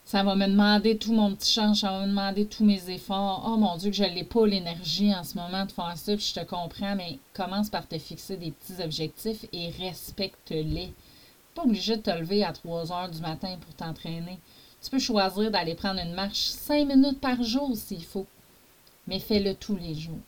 ça 0.07 0.23
va 0.23 0.35
me 0.35 0.47
demander 0.47 0.97
tout 0.97 1.11
mon 1.11 1.35
petit 1.35 1.51
change, 1.51 1.81
ça 1.81 1.91
va 1.91 2.03
me 2.03 2.07
demander 2.07 2.45
tous 2.45 2.63
mes 2.63 2.89
efforts. 2.89 3.43
Oh 3.45 3.57
mon 3.57 3.75
Dieu, 3.75 3.89
que 3.89 3.97
je 3.97 4.03
n'ai 4.05 4.23
pas 4.23 4.47
l'énergie 4.47 5.13
en 5.13 5.25
ce 5.25 5.35
moment 5.35 5.65
de 5.65 5.71
faire 5.73 5.97
ça, 5.97 6.15
puis 6.15 6.33
je 6.33 6.39
te 6.39 6.45
comprends, 6.45 6.95
mais 6.95 7.19
commence 7.33 7.69
par 7.69 7.85
te 7.85 7.97
fixer 7.97 8.37
des 8.37 8.51
petits 8.51 8.81
objectifs 8.81 9.45
et 9.51 9.69
respecte-les. 9.71 10.93
Pas 11.53 11.63
obligé 11.63 11.97
de 11.97 12.03
te 12.03 12.09
lever 12.09 12.45
à 12.45 12.53
3 12.53 12.93
heures 12.93 13.11
du 13.11 13.19
matin 13.19 13.57
pour 13.59 13.73
t'entraîner. 13.75 14.39
Tu 14.81 14.89
peux 14.89 14.97
choisir 14.97 15.51
d'aller 15.51 15.75
prendre 15.75 15.99
une 15.99 16.13
marche 16.13 16.37
5 16.37 16.87
minutes 16.87 17.19
par 17.19 17.43
jour 17.43 17.75
s'il 17.75 18.05
faut, 18.05 18.27
mais 19.07 19.19
fais-le 19.19 19.55
tous 19.55 19.75
les 19.75 19.93
jours. 19.93 20.21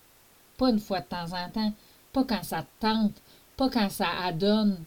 Pas 0.58 0.72
une 0.72 0.80
fois 0.80 1.00
de 1.00 1.06
temps 1.06 1.32
en 1.32 1.50
temps, 1.50 1.72
pas 2.12 2.26
quand 2.26 2.44
ça 2.44 2.64
te 2.64 2.82
tente, 2.86 3.16
pas 3.56 3.70
quand 3.70 3.90
ça 3.90 4.10
adonne. 4.26 4.78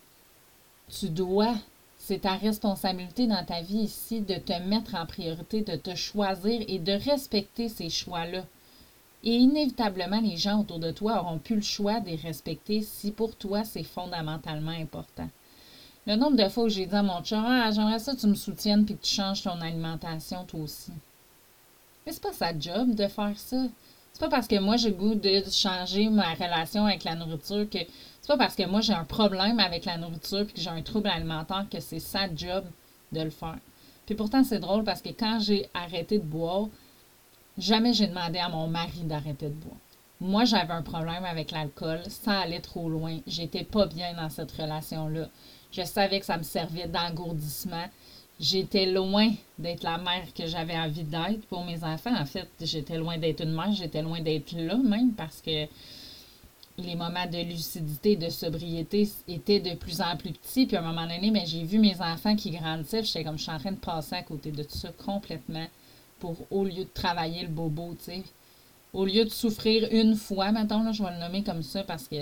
Tu 0.90 1.08
dois 1.08 1.54
c'est 2.04 2.22
ta 2.22 2.34
responsabilité 2.34 3.28
dans 3.28 3.44
ta 3.44 3.60
vie 3.62 3.82
ici 3.82 4.20
de 4.20 4.34
te 4.34 4.52
mettre 4.64 4.96
en 4.96 5.06
priorité, 5.06 5.60
de 5.60 5.76
te 5.76 5.94
choisir 5.94 6.60
et 6.66 6.80
de 6.80 6.92
respecter 6.92 7.68
ces 7.68 7.90
choix-là. 7.90 8.44
Et 9.22 9.36
inévitablement, 9.36 10.20
les 10.20 10.36
gens 10.36 10.62
autour 10.62 10.80
de 10.80 10.90
toi 10.90 11.22
auront 11.22 11.38
plus 11.38 11.54
le 11.54 11.62
choix 11.62 12.00
de 12.00 12.06
les 12.06 12.16
respecter 12.16 12.82
si 12.82 13.12
pour 13.12 13.36
toi 13.36 13.62
c'est 13.62 13.84
fondamentalement 13.84 14.72
important. 14.72 15.28
Le 16.08 16.16
nombre 16.16 16.36
de 16.36 16.48
fois 16.48 16.64
où 16.64 16.68
j'ai 16.68 16.86
dit 16.86 16.94
à 16.96 17.04
mon 17.04 17.22
chum, 17.22 17.44
ah, 17.46 17.70
j'aimerais 17.70 18.00
ça 18.00 18.16
que 18.16 18.20
tu 18.20 18.26
me 18.26 18.34
soutiennes 18.34 18.84
puis 18.84 18.96
que 18.96 19.02
tu 19.02 19.14
changes 19.14 19.42
ton 19.42 19.60
alimentation 19.60 20.44
toi 20.44 20.58
aussi. 20.58 20.90
Mais 22.04 22.10
c'est 22.10 22.20
pas 22.22 22.32
sa 22.32 22.58
job 22.58 22.96
de 22.96 23.06
faire 23.06 23.38
ça. 23.38 23.62
C'est 24.12 24.20
pas 24.20 24.28
parce 24.28 24.46
que 24.46 24.58
moi 24.58 24.76
j'ai 24.76 24.92
goût 24.92 25.14
de 25.14 25.42
changer 25.50 26.08
ma 26.08 26.34
relation 26.34 26.86
avec 26.86 27.04
la 27.04 27.14
nourriture 27.14 27.68
que 27.68 27.78
c'est 27.78 28.28
pas 28.28 28.36
parce 28.36 28.54
que 28.54 28.66
moi 28.66 28.80
j'ai 28.80 28.92
un 28.92 29.04
problème 29.04 29.58
avec 29.58 29.84
la 29.84 29.96
nourriture 29.96 30.40
et 30.40 30.46
que 30.46 30.60
j'ai 30.60 30.70
un 30.70 30.82
trouble 30.82 31.08
alimentaire 31.08 31.66
que 31.70 31.80
c'est 31.80 31.98
sa 31.98 32.32
job 32.34 32.64
de 33.12 33.22
le 33.22 33.30
faire. 33.30 33.58
Puis 34.06 34.14
pourtant, 34.14 34.42
c'est 34.44 34.58
drôle 34.58 34.84
parce 34.84 35.02
que 35.02 35.10
quand 35.10 35.38
j'ai 35.40 35.68
arrêté 35.74 36.18
de 36.18 36.24
boire, 36.24 36.68
jamais 37.56 37.92
j'ai 37.92 38.06
demandé 38.06 38.38
à 38.38 38.48
mon 38.48 38.66
mari 38.66 39.02
d'arrêter 39.04 39.46
de 39.46 39.54
boire. 39.54 39.76
Moi, 40.20 40.44
j'avais 40.44 40.72
un 40.72 40.82
problème 40.82 41.24
avec 41.24 41.50
l'alcool. 41.50 42.00
Ça 42.08 42.40
allait 42.40 42.60
trop 42.60 42.88
loin. 42.88 43.18
J'étais 43.26 43.64
pas 43.64 43.86
bien 43.86 44.14
dans 44.14 44.30
cette 44.30 44.52
relation-là. 44.52 45.28
Je 45.72 45.82
savais 45.82 46.20
que 46.20 46.26
ça 46.26 46.36
me 46.36 46.42
servait 46.42 46.86
d'engourdissement. 46.86 47.86
J'étais 48.42 48.86
loin 48.86 49.30
d'être 49.56 49.84
la 49.84 49.98
mère 49.98 50.34
que 50.34 50.48
j'avais 50.48 50.76
envie 50.76 51.04
d'être 51.04 51.46
pour 51.46 51.64
mes 51.64 51.84
enfants. 51.84 52.12
En 52.12 52.26
fait, 52.26 52.48
j'étais 52.60 52.98
loin 52.98 53.16
d'être 53.16 53.40
une 53.44 53.52
mère. 53.54 53.70
J'étais 53.72 54.02
loin 54.02 54.20
d'être 54.20 54.50
là 54.56 54.76
même 54.76 55.12
parce 55.12 55.40
que 55.40 55.66
les 56.76 56.96
moments 56.96 57.26
de 57.26 57.38
lucidité, 57.38 58.16
de 58.16 58.28
sobriété 58.30 59.08
étaient 59.28 59.60
de 59.60 59.76
plus 59.76 60.00
en 60.00 60.16
plus 60.16 60.32
petits. 60.32 60.66
Puis 60.66 60.76
à 60.76 60.80
un 60.80 60.92
moment 60.92 61.06
donné, 61.06 61.30
mais 61.30 61.46
j'ai 61.46 61.62
vu 61.62 61.78
mes 61.78 61.94
enfants 62.00 62.34
qui 62.34 62.50
grandissaient. 62.50 63.04
J'étais 63.04 63.22
comme, 63.22 63.38
je 63.38 63.44
suis 63.44 63.52
en 63.52 63.60
train 63.60 63.70
de 63.70 63.76
passer 63.76 64.16
à 64.16 64.22
côté 64.24 64.50
de 64.50 64.64
tout 64.64 64.76
ça 64.76 64.88
complètement 64.90 65.68
pour, 66.18 66.34
au 66.50 66.64
lieu 66.64 66.82
de 66.82 66.90
travailler 66.92 67.42
le 67.42 67.48
bobo, 67.48 67.94
tu 67.96 68.06
sais. 68.06 68.24
Au 68.92 69.04
lieu 69.04 69.24
de 69.24 69.30
souffrir 69.30 69.88
une 69.92 70.16
fois, 70.16 70.50
maintenant, 70.50 70.82
là, 70.82 70.90
je 70.90 71.04
vais 71.04 71.12
le 71.12 71.20
nommer 71.20 71.44
comme 71.44 71.62
ça 71.62 71.84
parce 71.84 72.08
que 72.08 72.16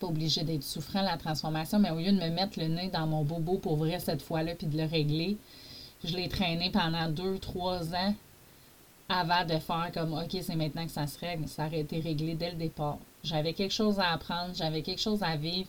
pas 0.00 0.06
obligé 0.06 0.42
d'être 0.42 0.64
souffrant 0.64 1.02
la 1.02 1.16
transformation, 1.16 1.78
mais 1.78 1.90
au 1.90 1.98
lieu 1.98 2.12
de 2.12 2.18
me 2.18 2.30
mettre 2.30 2.58
le 2.58 2.66
nez 2.66 2.88
dans 2.88 3.06
mon 3.06 3.22
bobo 3.22 3.58
pour 3.58 3.76
vrai 3.76 3.98
cette 4.00 4.22
fois-là 4.22 4.54
puis 4.54 4.66
de 4.66 4.76
le 4.76 4.84
régler, 4.84 5.36
je 6.04 6.16
l'ai 6.16 6.28
traîné 6.28 6.70
pendant 6.70 7.08
deux, 7.08 7.38
trois 7.38 7.94
ans 7.94 8.14
avant 9.10 9.44
de 9.44 9.58
faire 9.58 9.90
comme 9.92 10.14
OK, 10.14 10.36
c'est 10.40 10.56
maintenant 10.56 10.86
que 10.86 10.92
ça 10.92 11.06
se 11.06 11.18
règle. 11.18 11.48
Ça 11.48 11.66
aurait 11.66 11.80
été 11.80 12.00
réglé 12.00 12.34
dès 12.34 12.50
le 12.50 12.56
départ. 12.56 12.98
J'avais 13.24 13.52
quelque 13.52 13.74
chose 13.74 13.98
à 13.98 14.12
apprendre, 14.12 14.54
j'avais 14.54 14.82
quelque 14.82 15.00
chose 15.00 15.22
à 15.22 15.36
vivre. 15.36 15.68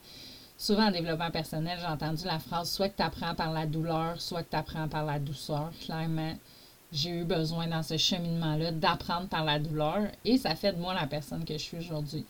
Souvent 0.58 0.88
en 0.88 0.92
développement 0.92 1.32
personnel, 1.32 1.80
j'ai 1.82 1.88
entendu 1.88 2.24
la 2.26 2.38
phrase 2.38 2.72
soit 2.72 2.90
que 2.90 2.98
tu 2.98 3.04
apprends 3.04 3.34
par 3.34 3.52
la 3.52 3.66
douleur, 3.66 4.22
soit 4.22 4.44
que 4.44 4.52
tu 4.52 4.56
apprends 4.56 4.88
par 4.88 5.06
la 5.06 5.18
douceur. 5.18 5.72
Clairement, 5.84 6.36
j'ai 6.94 7.10
eu 7.10 7.24
besoin 7.24 7.68
dans 7.68 7.84
ce 7.84 7.98
cheminement-là 7.98 8.72
d'apprendre 8.72 9.28
par 9.28 9.44
la 9.44 9.58
douleur 9.58 10.04
et 10.24 10.38
ça 10.38 10.56
fait 10.56 10.74
de 10.74 10.80
moi 10.80 10.94
la 10.94 11.08
personne 11.08 11.44
que 11.44 11.54
je 11.54 11.64
suis 11.64 11.78
aujourd'hui. 11.78 12.26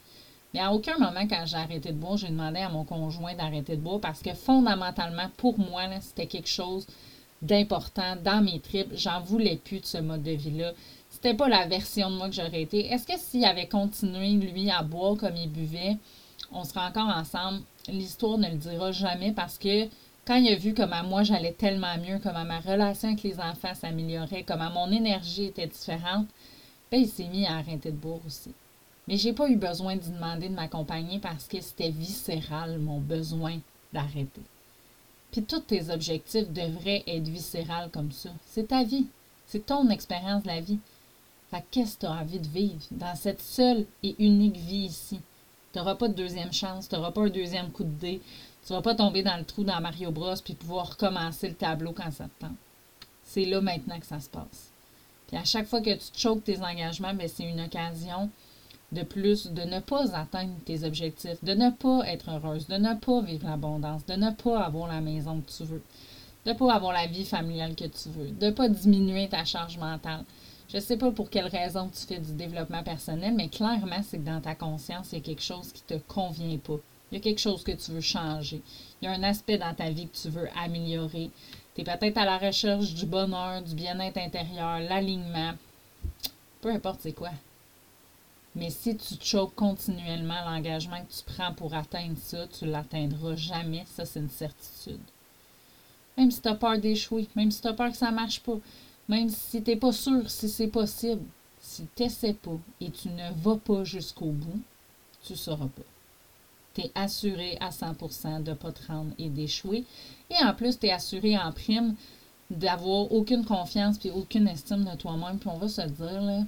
Mais 0.54 0.60
à 0.60 0.74
aucun 0.74 0.98
moment, 0.98 1.28
quand 1.30 1.46
j'ai 1.46 1.58
arrêté 1.58 1.90
de 1.90 1.98
boire, 1.98 2.18
j'ai 2.18 2.28
demandé 2.28 2.60
à 2.60 2.70
mon 2.70 2.84
conjoint 2.84 3.34
d'arrêter 3.36 3.78
de 3.78 3.82
boire 3.82 4.02
parce 4.02 4.22
que 4.22 4.34
fondamentalement, 4.34 5.30
pour 5.38 5.58
moi, 5.58 5.84
c'était 6.02 6.28
quelque 6.28 6.50
chose 6.50 6.86
d'important 7.42 8.16
dans 8.24 8.42
mes 8.42 8.60
tripes. 8.60 8.92
J'en 8.96 9.22
voulais 9.22 9.56
plus 9.56 9.80
de 9.80 9.86
ce 9.86 9.98
mode 9.98 10.24
de 10.24 10.32
vie-là. 10.32 10.74
C'était 11.10 11.34
pas 11.34 11.48
la 11.48 11.68
version 11.68 12.10
de 12.10 12.16
moi 12.16 12.30
que 12.30 12.36
j'aurais 12.36 12.62
été. 12.62 12.86
Est-ce 12.88 13.08
que 13.08 13.18
s'il 13.18 13.46
avait 13.46 13.68
continué, 13.68 14.32
lui, 14.32 14.70
à 14.70 14.84
boire 14.84 15.18
comme 15.18 15.36
il 15.36 15.50
buvait, 15.50 15.98
on 16.52 16.64
serait 16.64 16.86
encore 16.86 17.10
ensemble? 17.10 17.62
L'histoire 17.88 18.38
ne 18.38 18.50
le 18.50 18.58
dira 18.58 18.92
jamais 18.92 19.32
parce 19.32 19.58
que 19.58 19.88
quand 20.26 20.36
il 20.36 20.54
a 20.54 20.56
vu 20.56 20.74
comment 20.74 21.04
moi 21.04 21.24
j'allais 21.24 21.54
tellement 21.54 21.98
mieux, 21.98 22.20
comment 22.22 22.46
ma 22.46 22.60
relation 22.60 23.10
avec 23.10 23.24
les 23.24 23.40
enfants 23.40 23.74
s'améliorait, 23.74 24.44
comment 24.44 24.70
mon 24.70 24.92
énergie 24.92 25.46
était 25.46 25.68
différente, 25.68 26.28
ben, 26.92 27.02
il 27.02 27.08
s'est 27.08 27.28
mis 27.28 27.46
à 27.48 27.56
arrêter 27.56 27.92
de 27.92 27.98
boire 27.98 28.20
aussi. 28.26 28.52
Mais 29.08 29.18
j'ai 29.18 29.34
pas 29.34 29.50
eu 29.50 29.56
besoin 29.56 29.96
d'y 29.96 30.10
demander 30.12 30.50
de 30.50 30.54
m'accompagner 30.54 31.20
parce 31.20 31.48
que 31.48 31.60
c'était 31.60 31.90
viscéral 31.90 32.80
mon 32.80 33.00
besoin 33.00 33.60
d'arrêter. 33.94 34.42
Puis 35.32 35.44
tous 35.44 35.60
tes 35.62 35.90
objectifs 35.90 36.50
devraient 36.50 37.04
être 37.08 37.28
viscérales 37.28 37.90
comme 37.92 38.12
ça. 38.12 38.30
C'est 38.48 38.68
ta 38.68 38.84
vie. 38.84 39.08
C'est 39.48 39.66
ton 39.66 39.90
expérience 39.90 40.44
de 40.44 40.48
la 40.48 40.62
vie. 40.62 40.80
Fait 41.50 41.64
qu'est-ce 41.72 41.96
que 41.96 42.02
tu 42.02 42.06
as 42.06 42.12
envie 42.12 42.40
de 42.40 42.48
vivre 42.48 42.82
dans 42.92 43.16
cette 43.16 43.42
seule 43.42 43.86
et 44.04 44.16
unique 44.20 44.58
vie 44.58 44.86
ici? 44.86 45.20
Tu 45.74 45.80
n'auras 45.80 45.96
pas 45.96 46.08
de 46.08 46.14
deuxième 46.14 46.54
chance, 46.54 46.88
tu 46.88 46.96
n'auras 46.96 47.12
pas 47.12 47.22
un 47.22 47.30
deuxième 47.30 47.72
coup 47.72 47.84
de 47.84 47.90
dé, 47.90 48.22
tu 48.66 48.74
vas 48.74 48.82
pas 48.82 48.96
tomber 48.96 49.24
dans 49.24 49.38
le 49.38 49.44
trou 49.44 49.64
dans 49.64 49.82
Mario 49.82 50.12
Bros 50.12 50.36
puis 50.44 50.54
pouvoir 50.54 50.92
recommencer 50.92 51.48
le 51.50 51.56
tableau 51.56 51.94
quand 51.94 52.12
ça 52.12 52.26
te 52.26 52.46
tente. 52.46 52.58
C'est 53.24 53.46
là 53.46 53.62
maintenant 53.62 54.00
que 54.00 54.06
ça 54.06 54.20
se 54.20 54.30
passe. 54.30 54.72
Puis 55.28 55.38
à 55.38 55.46
chaque 55.46 55.68
fois 55.68 55.82
que 55.82 55.94
tu 55.94 56.08
choques 56.16 56.44
tes 56.44 56.62
engagements, 56.62 57.14
ben, 57.14 57.28
c'est 57.28 57.44
une 57.44 57.62
occasion 57.62 58.30
de 58.92 59.04
plus 59.04 59.48
de 59.48 59.62
ne 59.62 59.80
pas 59.80 60.16
atteindre 60.16 60.54
tes 60.66 60.84
objectifs, 60.84 61.44
de 61.44 61.54
ne 61.54 61.70
pas 61.70 62.06
être 62.08 62.30
heureuse, 62.30 62.68
de 62.68 62.76
ne 62.76 62.94
pas 62.96 63.22
vivre 63.22 63.48
l'abondance, 63.48 64.06
de 64.06 64.14
ne 64.14 64.32
pas 64.32 64.64
avoir 64.64 64.88
la 64.88 65.02
maison 65.02 65.42
que 65.42 65.52
tu 65.52 65.64
veux, 65.64 65.82
de 66.46 66.52
ne 66.52 66.58
pas 66.58 66.74
avoir 66.74 66.94
la 66.94 67.08
vie 67.08 67.26
familiale 67.26 67.76
que 67.76 67.86
tu 67.86 68.10
veux, 68.10 68.30
de 68.30 68.48
ne 68.48 68.52
pas 68.52 68.68
diminuer 68.68 69.30
ta 69.30 69.46
charge 69.46 69.78
mentale. 69.78 70.26
Je 70.70 70.78
ne 70.78 70.82
sais 70.82 70.98
pas 70.98 71.12
pour 71.12 71.30
quelle 71.30 71.48
raison 71.48 71.90
tu 71.90 72.06
fais 72.06 72.20
du 72.20 72.34
développement 72.34 72.84
personnel, 72.84 73.34
mais 73.36 73.50
clairement, 73.50 74.02
c'est 74.04 74.18
que 74.18 74.26
dans 74.26 74.40
ta 74.40 74.56
conscience, 74.56 75.10
il 75.12 75.18
y 75.18 75.22
a 75.22 75.24
quelque 75.24 75.44
chose 75.44 75.72
qui 75.72 75.84
ne 75.94 76.00
te 76.00 76.04
convient 76.08 76.58
pas. 76.58 76.80
Il 77.12 77.16
y 77.16 77.18
a 77.18 77.24
quelque 77.24 77.42
chose 77.42 77.64
que 77.64 77.74
tu 77.74 77.92
veux 77.92 78.02
changer. 78.02 78.62
Il 79.02 79.06
y 79.06 79.08
a 79.10 79.12
un 79.12 79.24
aspect 79.24 79.58
dans 79.58 79.74
ta 79.74 79.90
vie 79.90 80.08
que 80.08 80.16
tu 80.16 80.30
veux 80.30 80.48
améliorer. 80.64 81.30
Tu 81.76 81.82
es 81.82 81.84
peut-être 81.84 82.18
à 82.18 82.26
la 82.26 82.38
recherche 82.38 82.94
du 82.94 83.06
bonheur, 83.06 83.62
du 83.62 83.76
bien-être 83.76 84.18
intérieur, 84.18 84.80
l'alignement. 84.80 85.54
Peu 86.62 86.70
importe 86.70 87.02
c'est 87.02 87.12
quoi. 87.12 87.32
Mais 88.56 88.70
si 88.70 88.98
tu 88.98 89.16
choques 89.22 89.56
continuellement 89.56 90.44
l'engagement 90.46 91.02
que 91.02 91.12
tu 91.12 91.24
prends 91.26 91.54
pour 91.54 91.74
atteindre 91.74 92.18
ça, 92.18 92.48
tu 92.48 92.66
ne 92.66 92.72
l'atteindras 92.72 93.36
jamais. 93.36 93.86
Ça, 93.96 94.06
c'est 94.06 94.20
une 94.20 94.30
certitude. 94.30 95.00
Même 96.18 96.32
si 96.32 96.42
tu 96.42 96.48
as 96.50 96.56
peur 96.56 96.78
d'échouer, 96.78 97.28
même 97.36 97.52
si 97.52 97.62
tu 97.62 97.68
as 97.68 97.74
peur 97.74 97.92
que 97.92 97.98
ça 97.98 98.12
ne 98.12 98.16
marche 98.16 98.42
pas, 98.42 98.58
même 99.08 99.30
si 99.30 99.64
tu 99.64 99.72
n'es 99.72 99.78
pas 99.78 99.94
sûr 99.94 100.30
si 100.30 100.50
c'est 100.50 100.68
possible, 100.68 101.24
si 101.62 101.88
tu 101.96 102.04
n'essaies 102.04 102.34
pas 102.34 102.60
et 102.82 102.92
tu 102.92 103.10
ne 103.10 103.32
vas 103.36 103.58
pas 103.58 103.84
jusqu'au 103.84 104.32
bout, 104.32 104.60
tu 105.24 105.34
ne 105.34 105.38
sauras 105.38 105.68
pas 105.68 105.84
tu 106.74 106.82
es 106.82 106.92
assuré 106.96 107.58
à 107.60 107.70
100% 107.70 108.44
de 108.44 108.52
ne 108.52 108.56
pas 108.56 108.72
te 108.72 108.86
rendre 108.88 109.12
et 109.18 109.30
d'échouer. 109.30 109.86
Et 110.30 110.44
en 110.44 110.54
plus, 110.54 110.80
tu 110.80 110.88
es 110.88 110.92
assuré 110.92 111.38
en 111.38 111.52
prime 111.52 111.96
d'avoir 112.50 113.12
aucune 113.12 113.46
confiance 113.46 113.98
puis 113.98 114.10
aucune 114.10 114.48
estime 114.48 114.84
de 114.84 114.96
toi-même. 114.96 115.38
Puis 115.40 115.50
on 115.50 115.58
va 115.58 115.68
se 115.68 115.82
dire, 115.82 116.22
là, 116.22 116.44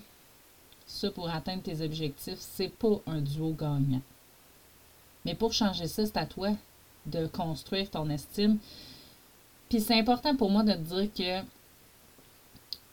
ça 0.94 1.12
pour 1.12 1.30
atteindre 1.30 1.64
tes 1.64 1.84
objectifs, 1.84 2.40
c'est 2.40 2.70
pas 2.70 3.00
un 3.08 3.22
duo 3.22 3.52
gagnant. 3.52 4.02
Mais 5.26 5.36
pour 5.36 5.54
changer 5.54 5.88
ça, 5.88 6.06
c'est 6.06 6.18
à 6.18 6.26
toi 6.26 6.52
de 7.06 7.28
construire 7.28 7.90
ton 7.90 8.10
estime. 8.10 8.58
Puis 9.70 9.82
c'est 9.82 9.98
important 9.98 10.36
pour 10.36 10.50
moi 10.50 10.64
de 10.64 10.74
te 10.74 10.78
dire 10.78 11.14
que 11.14 11.48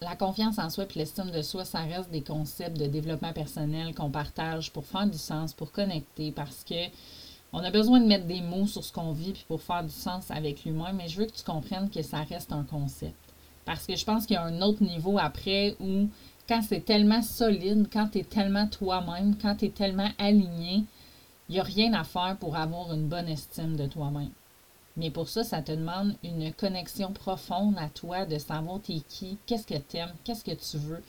la 0.00 0.16
confiance 0.16 0.58
en 0.58 0.70
soi 0.70 0.84
et 0.84 0.98
l'estime 0.98 1.30
de 1.30 1.42
soi, 1.42 1.64
ça 1.64 1.80
reste 1.80 2.10
des 2.10 2.22
concepts 2.22 2.78
de 2.78 2.86
développement 2.86 3.32
personnel 3.32 3.94
qu'on 3.94 4.10
partage 4.10 4.72
pour 4.72 4.86
faire 4.86 5.06
du 5.06 5.18
sens, 5.18 5.52
pour 5.52 5.72
connecter, 5.72 6.32
parce 6.32 6.64
que 6.64 6.88
on 7.52 7.58
a 7.58 7.70
besoin 7.70 8.00
de 8.00 8.06
mettre 8.06 8.26
des 8.26 8.40
mots 8.40 8.66
sur 8.66 8.84
ce 8.84 8.92
qu'on 8.92 9.12
vit 9.12 9.32
puis 9.32 9.44
pour 9.48 9.60
faire 9.60 9.82
du 9.82 9.90
sens 9.90 10.30
avec 10.30 10.64
l'humain, 10.64 10.92
mais 10.92 11.08
je 11.08 11.18
veux 11.18 11.26
que 11.26 11.32
tu 11.32 11.42
comprennes 11.42 11.90
que 11.90 12.02
ça 12.02 12.22
reste 12.22 12.52
un 12.52 12.62
concept. 12.62 13.14
Parce 13.64 13.86
que 13.86 13.96
je 13.96 14.04
pense 14.04 14.24
qu'il 14.24 14.34
y 14.34 14.38
a 14.38 14.44
un 14.44 14.62
autre 14.62 14.82
niveau 14.82 15.18
après 15.18 15.76
où, 15.80 16.08
quand 16.50 16.62
c'est 16.62 16.84
tellement 16.84 17.22
solide, 17.22 17.86
quand 17.92 18.08
tu 18.08 18.18
es 18.18 18.24
tellement 18.24 18.66
toi-même, 18.66 19.36
quand 19.40 19.54
tu 19.54 19.66
es 19.66 19.70
tellement 19.70 20.10
aligné, 20.18 20.82
il 21.48 21.52
n'y 21.52 21.60
a 21.60 21.62
rien 21.62 21.92
à 21.92 22.02
faire 22.02 22.36
pour 22.40 22.56
avoir 22.56 22.92
une 22.92 23.06
bonne 23.06 23.28
estime 23.28 23.76
de 23.76 23.86
toi-même. 23.86 24.32
Mais 24.96 25.10
pour 25.10 25.28
ça, 25.28 25.44
ça 25.44 25.62
te 25.62 25.70
demande 25.70 26.16
une 26.24 26.52
connexion 26.52 27.12
profonde 27.12 27.78
à 27.78 27.88
toi, 27.88 28.26
de 28.26 28.36
savoir 28.36 28.80
t'es 28.80 29.00
qui, 29.08 29.38
qu'est-ce 29.46 29.64
que 29.64 29.78
tu 29.78 29.98
aimes, 29.98 30.12
qu'est-ce 30.24 30.42
que 30.42 30.50
tu 30.50 30.76
veux, 30.78 31.04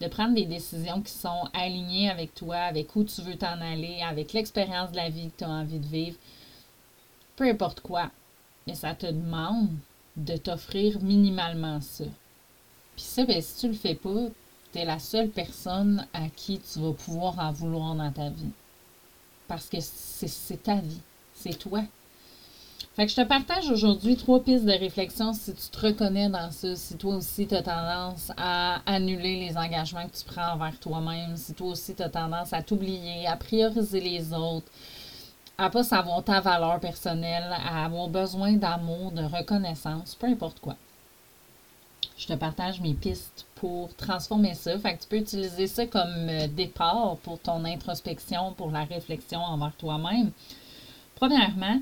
de 0.00 0.06
prendre 0.06 0.36
des 0.36 0.46
décisions 0.46 1.02
qui 1.02 1.12
sont 1.12 1.48
alignées 1.52 2.08
avec 2.08 2.32
toi, 2.36 2.54
avec 2.54 2.94
où 2.94 3.02
tu 3.02 3.22
veux 3.22 3.36
t'en 3.36 3.60
aller, 3.60 4.00
avec 4.02 4.34
l'expérience 4.34 4.92
de 4.92 4.98
la 4.98 5.10
vie 5.10 5.30
que 5.30 5.38
tu 5.38 5.44
as 5.44 5.48
envie 5.48 5.80
de 5.80 5.86
vivre. 5.86 6.16
Peu 7.34 7.50
importe 7.50 7.80
quoi. 7.80 8.12
Mais 8.68 8.76
ça 8.76 8.94
te 8.94 9.06
demande 9.06 9.70
de 10.16 10.36
t'offrir 10.36 11.02
minimalement 11.02 11.80
ça. 11.80 12.04
Puis 12.94 13.04
ça, 13.04 13.24
ben, 13.24 13.42
si 13.42 13.58
tu 13.58 13.66
le 13.66 13.74
fais 13.74 13.96
pas, 13.96 14.28
la 14.84 14.98
seule 14.98 15.28
personne 15.28 16.06
à 16.12 16.28
qui 16.28 16.60
tu 16.60 16.80
vas 16.80 16.92
pouvoir 16.92 17.38
en 17.38 17.52
vouloir 17.52 17.94
dans 17.94 18.12
ta 18.12 18.28
vie. 18.28 18.50
Parce 19.48 19.68
que 19.68 19.78
c'est 19.80 20.62
ta 20.62 20.76
vie. 20.76 21.00
C'est 21.34 21.58
toi. 21.58 21.82
Fait 22.96 23.04
que 23.04 23.12
je 23.12 23.16
te 23.16 23.26
partage 23.26 23.70
aujourd'hui 23.70 24.16
trois 24.16 24.42
pistes 24.42 24.64
de 24.64 24.72
réflexion 24.72 25.34
si 25.34 25.52
tu 25.52 25.68
te 25.68 25.86
reconnais 25.86 26.30
dans 26.30 26.50
ça, 26.50 26.74
si 26.76 26.96
toi 26.96 27.16
aussi 27.16 27.46
tu 27.46 27.54
as 27.54 27.62
tendance 27.62 28.32
à 28.38 28.80
annuler 28.86 29.46
les 29.46 29.56
engagements 29.58 30.06
que 30.08 30.16
tu 30.16 30.24
prends 30.24 30.54
envers 30.54 30.78
toi-même, 30.80 31.36
si 31.36 31.52
toi 31.52 31.68
aussi 31.68 31.94
tu 31.94 32.02
as 32.02 32.08
tendance 32.08 32.54
à 32.54 32.62
t'oublier, 32.62 33.26
à 33.26 33.36
prioriser 33.36 34.00
les 34.00 34.32
autres, 34.32 34.66
à 35.58 35.68
pas 35.68 35.84
savoir 35.84 36.24
ta 36.24 36.40
valeur 36.40 36.80
personnelle, 36.80 37.50
à 37.52 37.84
avoir 37.84 38.08
besoin 38.08 38.52
d'amour, 38.52 39.12
de 39.12 39.24
reconnaissance, 39.24 40.14
peu 40.14 40.26
importe 40.26 40.60
quoi. 40.60 40.76
Je 42.16 42.26
te 42.26 42.32
partage 42.32 42.80
mes 42.80 42.94
pistes 42.94 43.46
pour 43.56 43.94
transformer 43.94 44.54
ça. 44.54 44.78
Fait 44.78 44.96
que 44.96 45.02
tu 45.02 45.08
peux 45.08 45.16
utiliser 45.16 45.66
ça 45.66 45.86
comme 45.86 46.28
euh, 46.28 46.46
départ 46.46 47.16
pour 47.22 47.38
ton 47.38 47.64
introspection, 47.64 48.52
pour 48.52 48.70
la 48.70 48.84
réflexion 48.84 49.40
envers 49.40 49.72
toi-même. 49.76 50.30
Premièrement, 51.14 51.80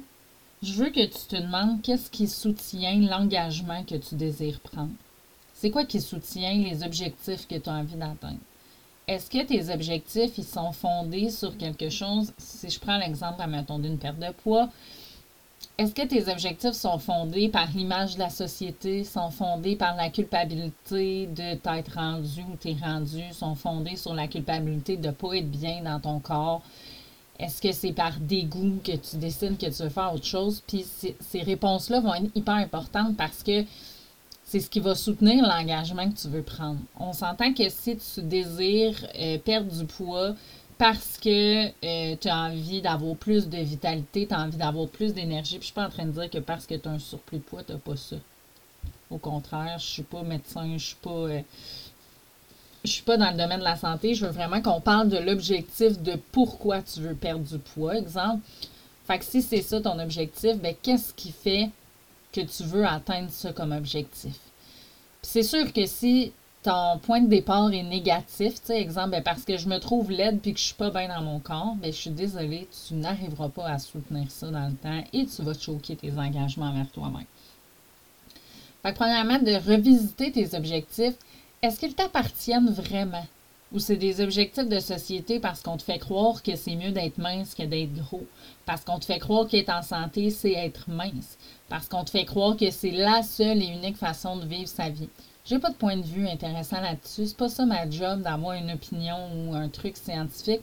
je 0.62 0.72
veux 0.72 0.90
que 0.90 1.04
tu 1.04 1.26
te 1.28 1.36
demandes 1.36 1.82
qu'est-ce 1.82 2.10
qui 2.10 2.28
soutient 2.28 2.98
l'engagement 3.00 3.82
que 3.84 3.96
tu 3.96 4.14
désires 4.14 4.60
prendre. 4.60 4.92
C'est 5.52 5.70
quoi 5.70 5.84
qui 5.84 6.00
soutient 6.00 6.54
les 6.54 6.82
objectifs 6.82 7.46
que 7.46 7.56
tu 7.56 7.68
as 7.68 7.74
envie 7.74 7.96
d'atteindre? 7.96 8.38
Est-ce 9.06 9.28
que 9.28 9.44
tes 9.44 9.72
objectifs, 9.72 10.38
ils 10.38 10.44
sont 10.44 10.72
fondés 10.72 11.30
sur 11.30 11.56
quelque 11.58 11.90
chose? 11.90 12.32
Si 12.38 12.70
je 12.70 12.80
prends 12.80 12.96
l'exemple, 12.96 13.46
mettons, 13.46 13.78
d'une 13.78 13.98
perte 13.98 14.18
de 14.18 14.32
poids, 14.32 14.70
est-ce 15.76 15.92
que 15.92 16.06
tes 16.06 16.30
objectifs 16.30 16.72
sont 16.72 16.98
fondés 16.98 17.48
par 17.48 17.68
l'image 17.74 18.14
de 18.14 18.20
la 18.20 18.30
société, 18.30 19.02
sont 19.02 19.30
fondés 19.30 19.74
par 19.74 19.96
la 19.96 20.08
culpabilité 20.08 21.26
de 21.26 21.54
t'être 21.54 21.94
rendu 21.96 22.42
ou 22.42 22.56
t'es 22.56 22.76
rendu, 22.80 23.22
sont 23.32 23.56
fondés 23.56 23.96
sur 23.96 24.14
la 24.14 24.28
culpabilité 24.28 24.96
de 24.96 25.08
ne 25.08 25.12
pas 25.12 25.34
être 25.34 25.50
bien 25.50 25.82
dans 25.82 25.98
ton 25.98 26.20
corps? 26.20 26.62
Est-ce 27.40 27.60
que 27.60 27.72
c'est 27.72 27.92
par 27.92 28.20
dégoût 28.20 28.78
que 28.84 28.92
tu 28.92 29.16
décides 29.16 29.58
que 29.58 29.66
tu 29.66 29.82
veux 29.82 29.88
faire 29.88 30.14
autre 30.14 30.24
chose? 30.24 30.62
Puis 30.64 30.86
ces 31.20 31.42
réponses-là 31.42 31.98
vont 31.98 32.14
être 32.14 32.30
hyper 32.36 32.54
importantes 32.54 33.16
parce 33.16 33.42
que 33.42 33.64
c'est 34.44 34.60
ce 34.60 34.70
qui 34.70 34.78
va 34.78 34.94
soutenir 34.94 35.42
l'engagement 35.42 36.08
que 36.08 36.16
tu 36.16 36.28
veux 36.28 36.42
prendre. 36.42 36.78
On 37.00 37.12
s'entend 37.12 37.52
que 37.52 37.68
si 37.68 37.96
tu 37.96 38.22
désires 38.22 39.04
euh, 39.18 39.38
perdre 39.38 39.76
du 39.76 39.84
poids, 39.86 40.36
parce 40.84 41.16
que 41.16 41.68
euh, 41.68 42.14
tu 42.20 42.28
as 42.28 42.36
envie 42.36 42.82
d'avoir 42.82 43.16
plus 43.16 43.48
de 43.48 43.56
vitalité, 43.56 44.26
tu 44.26 44.34
as 44.34 44.40
envie 44.40 44.58
d'avoir 44.58 44.86
plus 44.86 45.14
d'énergie. 45.14 45.56
Puis 45.56 45.60
je 45.60 45.64
suis 45.68 45.72
pas 45.72 45.86
en 45.86 45.88
train 45.88 46.04
de 46.04 46.10
dire 46.10 46.28
que 46.28 46.36
parce 46.36 46.66
que 46.66 46.74
tu 46.74 46.86
as 46.86 46.90
un 46.92 46.98
surplus 46.98 47.38
de 47.38 47.42
poids, 47.42 47.62
tu 47.64 47.72
pas 47.72 47.96
ça. 47.96 48.16
Au 49.10 49.16
contraire, 49.16 49.78
je 49.78 49.86
suis 49.86 50.02
pas 50.02 50.22
médecin, 50.22 50.76
je 50.76 50.84
suis 50.88 50.96
pas. 50.96 51.10
Euh, 51.10 51.40
je 52.84 52.90
suis 52.90 53.02
pas 53.02 53.16
dans 53.16 53.30
le 53.30 53.38
domaine 53.38 53.60
de 53.60 53.64
la 53.64 53.76
santé. 53.76 54.14
Je 54.14 54.26
veux 54.26 54.32
vraiment 54.32 54.60
qu'on 54.60 54.82
parle 54.82 55.08
de 55.08 55.16
l'objectif 55.16 55.98
de 56.02 56.18
pourquoi 56.32 56.82
tu 56.82 57.00
veux 57.00 57.14
perdre 57.14 57.46
du 57.46 57.58
poids, 57.58 57.96
exemple. 57.96 58.42
Fait 59.06 59.18
que 59.18 59.24
si 59.24 59.40
c'est 59.40 59.62
ça 59.62 59.80
ton 59.80 59.98
objectif, 59.98 60.58
ben 60.58 60.74
qu'est-ce 60.82 61.14
qui 61.14 61.32
fait 61.32 61.70
que 62.30 62.42
tu 62.42 62.62
veux 62.62 62.86
atteindre 62.86 63.30
ça 63.30 63.54
comme 63.54 63.72
objectif? 63.72 64.34
c'est 65.22 65.42
sûr 65.42 65.72
que 65.72 65.86
si 65.86 66.32
ton 66.64 66.98
point 66.98 67.20
de 67.20 67.28
départ 67.28 67.70
est 67.72 67.82
négatif, 67.82 68.54
tu 68.54 68.60
sais, 68.64 68.80
exemple, 68.80 69.10
ben, 69.10 69.22
parce 69.22 69.44
que 69.44 69.58
je 69.58 69.68
me 69.68 69.78
trouve 69.78 70.10
laide 70.10 70.40
puis 70.40 70.54
que 70.54 70.58
je 70.58 70.64
suis 70.64 70.74
pas 70.74 70.88
bien 70.88 71.08
dans 71.08 71.22
mon 71.22 71.38
corps, 71.38 71.74
ben, 71.76 71.92
je 71.92 71.96
suis 71.96 72.10
désolée, 72.10 72.66
tu 72.88 72.94
n'arriveras 72.94 73.50
pas 73.50 73.66
à 73.66 73.78
soutenir 73.78 74.30
ça 74.30 74.50
dans 74.50 74.66
le 74.66 74.74
temps 74.74 75.04
et 75.12 75.26
tu 75.26 75.42
vas 75.42 75.52
choquer 75.52 75.94
tes 75.94 76.12
engagements 76.12 76.70
envers 76.70 76.90
toi-même. 76.90 77.26
Fait 78.82 78.92
que, 78.92 78.96
premièrement, 78.96 79.38
de 79.38 79.70
revisiter 79.70 80.32
tes 80.32 80.56
objectifs, 80.56 81.14
est-ce 81.60 81.78
qu'ils 81.78 81.94
t'appartiennent 81.94 82.70
vraiment? 82.70 83.26
Ou 83.70 83.78
c'est 83.78 83.96
des 83.96 84.22
objectifs 84.22 84.68
de 84.68 84.78
société 84.78 85.40
parce 85.40 85.60
qu'on 85.60 85.76
te 85.76 85.82
fait 85.82 85.98
croire 85.98 86.42
que 86.42 86.56
c'est 86.56 86.76
mieux 86.76 86.92
d'être 86.92 87.18
mince 87.18 87.54
que 87.54 87.64
d'être 87.64 87.94
gros? 87.94 88.24
Parce 88.64 88.84
qu'on 88.84 88.98
te 88.98 89.04
fait 89.04 89.18
croire 89.18 89.48
qu'être 89.48 89.70
en 89.70 89.82
santé, 89.82 90.30
c'est 90.30 90.52
être 90.52 90.88
mince? 90.88 91.36
Parce 91.68 91.88
qu'on 91.88 92.04
te 92.04 92.10
fait 92.10 92.24
croire 92.24 92.56
que 92.56 92.70
c'est 92.70 92.90
la 92.90 93.22
seule 93.22 93.62
et 93.62 93.66
unique 93.66 93.96
façon 93.96 94.36
de 94.36 94.46
vivre 94.46 94.68
sa 94.68 94.88
vie? 94.88 95.08
J'ai 95.46 95.58
pas 95.58 95.68
de 95.68 95.74
point 95.74 95.98
de 95.98 96.06
vue 96.06 96.26
intéressant 96.26 96.80
là-dessus. 96.80 97.26
C'est 97.26 97.36
pas 97.36 97.50
ça 97.50 97.66
ma 97.66 97.88
job 97.90 98.22
d'avoir 98.22 98.54
une 98.54 98.70
opinion 98.70 99.18
ou 99.36 99.54
un 99.54 99.68
truc 99.68 99.94
scientifique. 99.98 100.62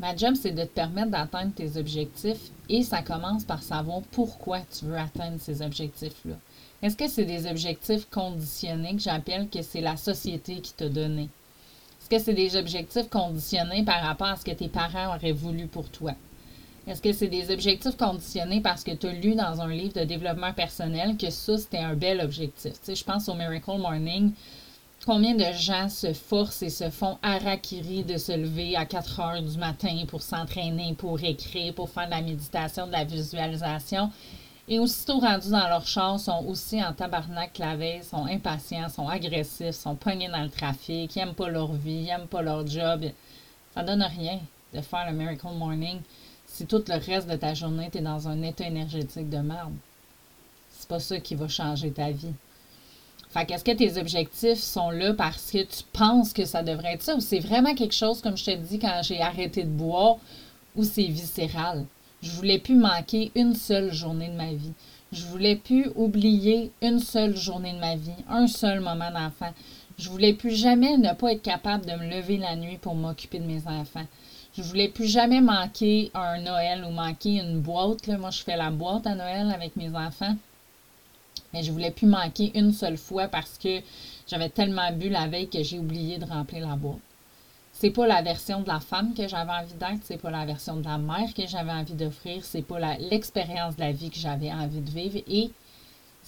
Ma 0.00 0.16
job, 0.16 0.34
c'est 0.34 0.50
de 0.50 0.62
te 0.62 0.68
permettre 0.68 1.12
d'atteindre 1.12 1.54
tes 1.54 1.76
objectifs 1.76 2.50
et 2.68 2.82
ça 2.82 3.02
commence 3.02 3.44
par 3.44 3.62
savoir 3.62 4.00
pourquoi 4.10 4.62
tu 4.62 4.86
veux 4.86 4.98
atteindre 4.98 5.38
ces 5.40 5.62
objectifs-là. 5.62 6.34
Est-ce 6.82 6.96
que 6.96 7.06
c'est 7.06 7.24
des 7.24 7.48
objectifs 7.48 8.08
conditionnés 8.10 8.96
que 8.96 9.02
j'appelle 9.02 9.48
que 9.48 9.62
c'est 9.62 9.80
la 9.80 9.96
société 9.96 10.60
qui 10.60 10.72
t'a 10.72 10.88
donné? 10.88 11.28
Est-ce 12.00 12.08
que 12.10 12.18
c'est 12.18 12.34
des 12.34 12.56
objectifs 12.56 13.08
conditionnés 13.08 13.84
par 13.84 14.02
rapport 14.02 14.26
à 14.26 14.36
ce 14.36 14.44
que 14.44 14.50
tes 14.50 14.68
parents 14.68 15.14
auraient 15.14 15.30
voulu 15.30 15.68
pour 15.68 15.88
toi? 15.88 16.14
Est-ce 16.88 17.02
que 17.02 17.12
c'est 17.12 17.28
des 17.28 17.50
objectifs 17.52 17.98
conditionnés 17.98 18.62
parce 18.62 18.82
que 18.82 18.92
tu 18.92 19.08
as 19.08 19.12
lu 19.12 19.34
dans 19.34 19.60
un 19.60 19.68
livre 19.68 19.92
de 19.92 20.04
développement 20.04 20.54
personnel 20.54 21.18
que 21.18 21.28
ça, 21.28 21.58
c'était 21.58 21.76
un 21.76 21.92
bel 21.92 22.18
objectif? 22.22 22.72
Je 22.88 23.04
pense 23.04 23.28
au 23.28 23.34
Miracle 23.34 23.76
Morning. 23.78 24.32
Combien 25.04 25.34
de 25.34 25.52
gens 25.52 25.90
se 25.90 26.14
forcent 26.14 26.62
et 26.62 26.70
se 26.70 26.88
font 26.88 27.18
harakiri 27.22 28.04
de 28.04 28.16
se 28.16 28.32
lever 28.32 28.74
à 28.74 28.86
4 28.86 29.20
heures 29.20 29.42
du 29.42 29.58
matin 29.58 30.04
pour 30.08 30.22
s'entraîner, 30.22 30.94
pour 30.94 31.22
écrire, 31.22 31.74
pour 31.74 31.90
faire 31.90 32.06
de 32.06 32.12
la 32.12 32.22
méditation, 32.22 32.86
de 32.86 32.92
la 32.92 33.04
visualisation? 33.04 34.10
Et 34.66 34.78
aussitôt 34.78 35.18
rendus 35.18 35.50
dans 35.50 35.68
leur 35.68 35.86
char, 35.86 36.18
sont 36.18 36.42
aussi 36.46 36.82
en 36.82 36.94
tabarnak 36.94 37.58
la 37.58 38.02
sont 38.02 38.24
impatients, 38.24 38.88
sont 38.88 39.08
agressifs, 39.08 39.72
sont 39.72 39.94
pognés 39.94 40.28
dans 40.28 40.42
le 40.42 40.50
trafic, 40.50 41.14
ils 41.14 41.18
n'aiment 41.18 41.34
pas 41.34 41.50
leur 41.50 41.74
vie, 41.74 42.00
ils 42.00 42.06
n'aiment 42.06 42.28
pas 42.28 42.40
leur 42.40 42.66
job. 42.66 43.04
Ça 43.74 43.82
donne 43.82 44.02
rien 44.02 44.40
de 44.72 44.80
faire 44.80 45.06
le 45.10 45.16
Miracle 45.16 45.48
Morning 45.54 46.00
si 46.58 46.66
tout 46.66 46.82
le 46.88 46.96
reste 46.96 47.28
de 47.28 47.36
ta 47.36 47.54
journée, 47.54 47.88
tu 47.92 47.98
es 47.98 48.00
dans 48.00 48.26
un 48.26 48.42
état 48.42 48.66
énergétique 48.66 49.30
de 49.30 49.38
merde. 49.38 49.74
C'est 50.72 50.88
pas 50.88 50.98
ça 50.98 51.20
qui 51.20 51.36
va 51.36 51.46
changer 51.46 51.92
ta 51.92 52.10
vie. 52.10 52.32
Fait 53.30 53.46
qu'est-ce 53.46 53.62
que 53.62 53.70
tes 53.70 53.96
objectifs 53.96 54.58
sont 54.58 54.90
là 54.90 55.14
parce 55.14 55.52
que 55.52 55.62
tu 55.62 55.84
penses 55.92 56.32
que 56.32 56.44
ça 56.44 56.64
devrait 56.64 56.94
être 56.94 57.04
ça 57.04 57.14
ou 57.14 57.20
c'est 57.20 57.38
vraiment 57.38 57.76
quelque 57.76 57.94
chose, 57.94 58.20
comme 58.20 58.36
je 58.36 58.44
te 58.44 58.56
dis 58.56 58.80
quand 58.80 59.02
j'ai 59.04 59.20
arrêté 59.20 59.62
de 59.62 59.68
boire, 59.68 60.16
ou 60.74 60.82
c'est 60.82 61.04
viscéral? 61.04 61.84
Je 62.22 62.32
voulais 62.32 62.58
plus 62.58 62.74
manquer 62.74 63.30
une 63.36 63.54
seule 63.54 63.92
journée 63.92 64.28
de 64.28 64.36
ma 64.36 64.52
vie. 64.52 64.72
Je 65.12 65.26
voulais 65.26 65.54
plus 65.54 65.92
oublier 65.94 66.72
une 66.82 66.98
seule 66.98 67.36
journée 67.36 67.72
de 67.72 67.78
ma 67.78 67.94
vie, 67.94 68.10
un 68.28 68.48
seul 68.48 68.80
moment 68.80 69.12
d'enfant. 69.12 69.54
Je 69.98 70.08
voulais 70.10 70.32
plus 70.32 70.54
jamais 70.54 70.96
ne 70.96 71.12
pas 71.12 71.32
être 71.32 71.42
capable 71.42 71.84
de 71.84 71.92
me 71.92 72.08
lever 72.08 72.36
la 72.36 72.54
nuit 72.54 72.78
pour 72.78 72.94
m'occuper 72.94 73.40
de 73.40 73.46
mes 73.46 73.66
enfants. 73.66 74.06
Je 74.56 74.62
voulais 74.62 74.88
plus 74.88 75.08
jamais 75.08 75.40
manquer 75.40 76.12
un 76.14 76.40
Noël 76.40 76.84
ou 76.84 76.90
manquer 76.90 77.40
une 77.40 77.60
boîte. 77.60 78.06
Moi, 78.06 78.30
je 78.30 78.42
fais 78.42 78.56
la 78.56 78.70
boîte 78.70 79.08
à 79.08 79.16
Noël 79.16 79.50
avec 79.50 79.74
mes 79.74 79.94
enfants. 79.96 80.36
Mais 81.52 81.64
je 81.64 81.72
voulais 81.72 81.90
plus 81.90 82.06
manquer 82.06 82.52
une 82.56 82.72
seule 82.72 82.96
fois 82.96 83.26
parce 83.26 83.58
que 83.58 83.80
j'avais 84.28 84.50
tellement 84.50 84.92
bu 84.92 85.08
la 85.08 85.26
veille 85.26 85.48
que 85.48 85.62
j'ai 85.64 85.78
oublié 85.80 86.18
de 86.18 86.26
remplir 86.26 86.68
la 86.68 86.76
boîte. 86.76 86.98
C'est 87.72 87.90
pas 87.90 88.06
la 88.06 88.22
version 88.22 88.60
de 88.60 88.68
la 88.68 88.80
femme 88.80 89.14
que 89.14 89.26
j'avais 89.26 89.52
envie 89.52 89.74
d'être, 89.74 90.02
c'est 90.02 90.20
pas 90.20 90.30
la 90.30 90.44
version 90.44 90.76
de 90.76 90.84
la 90.84 90.98
mère 90.98 91.32
que 91.34 91.46
j'avais 91.46 91.70
envie 91.70 91.94
d'offrir, 91.94 92.44
c'est 92.44 92.62
pas 92.62 92.78
l'expérience 92.98 93.76
de 93.76 93.80
la 93.80 93.92
vie 93.92 94.10
que 94.10 94.18
j'avais 94.18 94.52
envie 94.52 94.80
de 94.80 94.90
vivre. 94.90 95.18
Et 95.28 95.50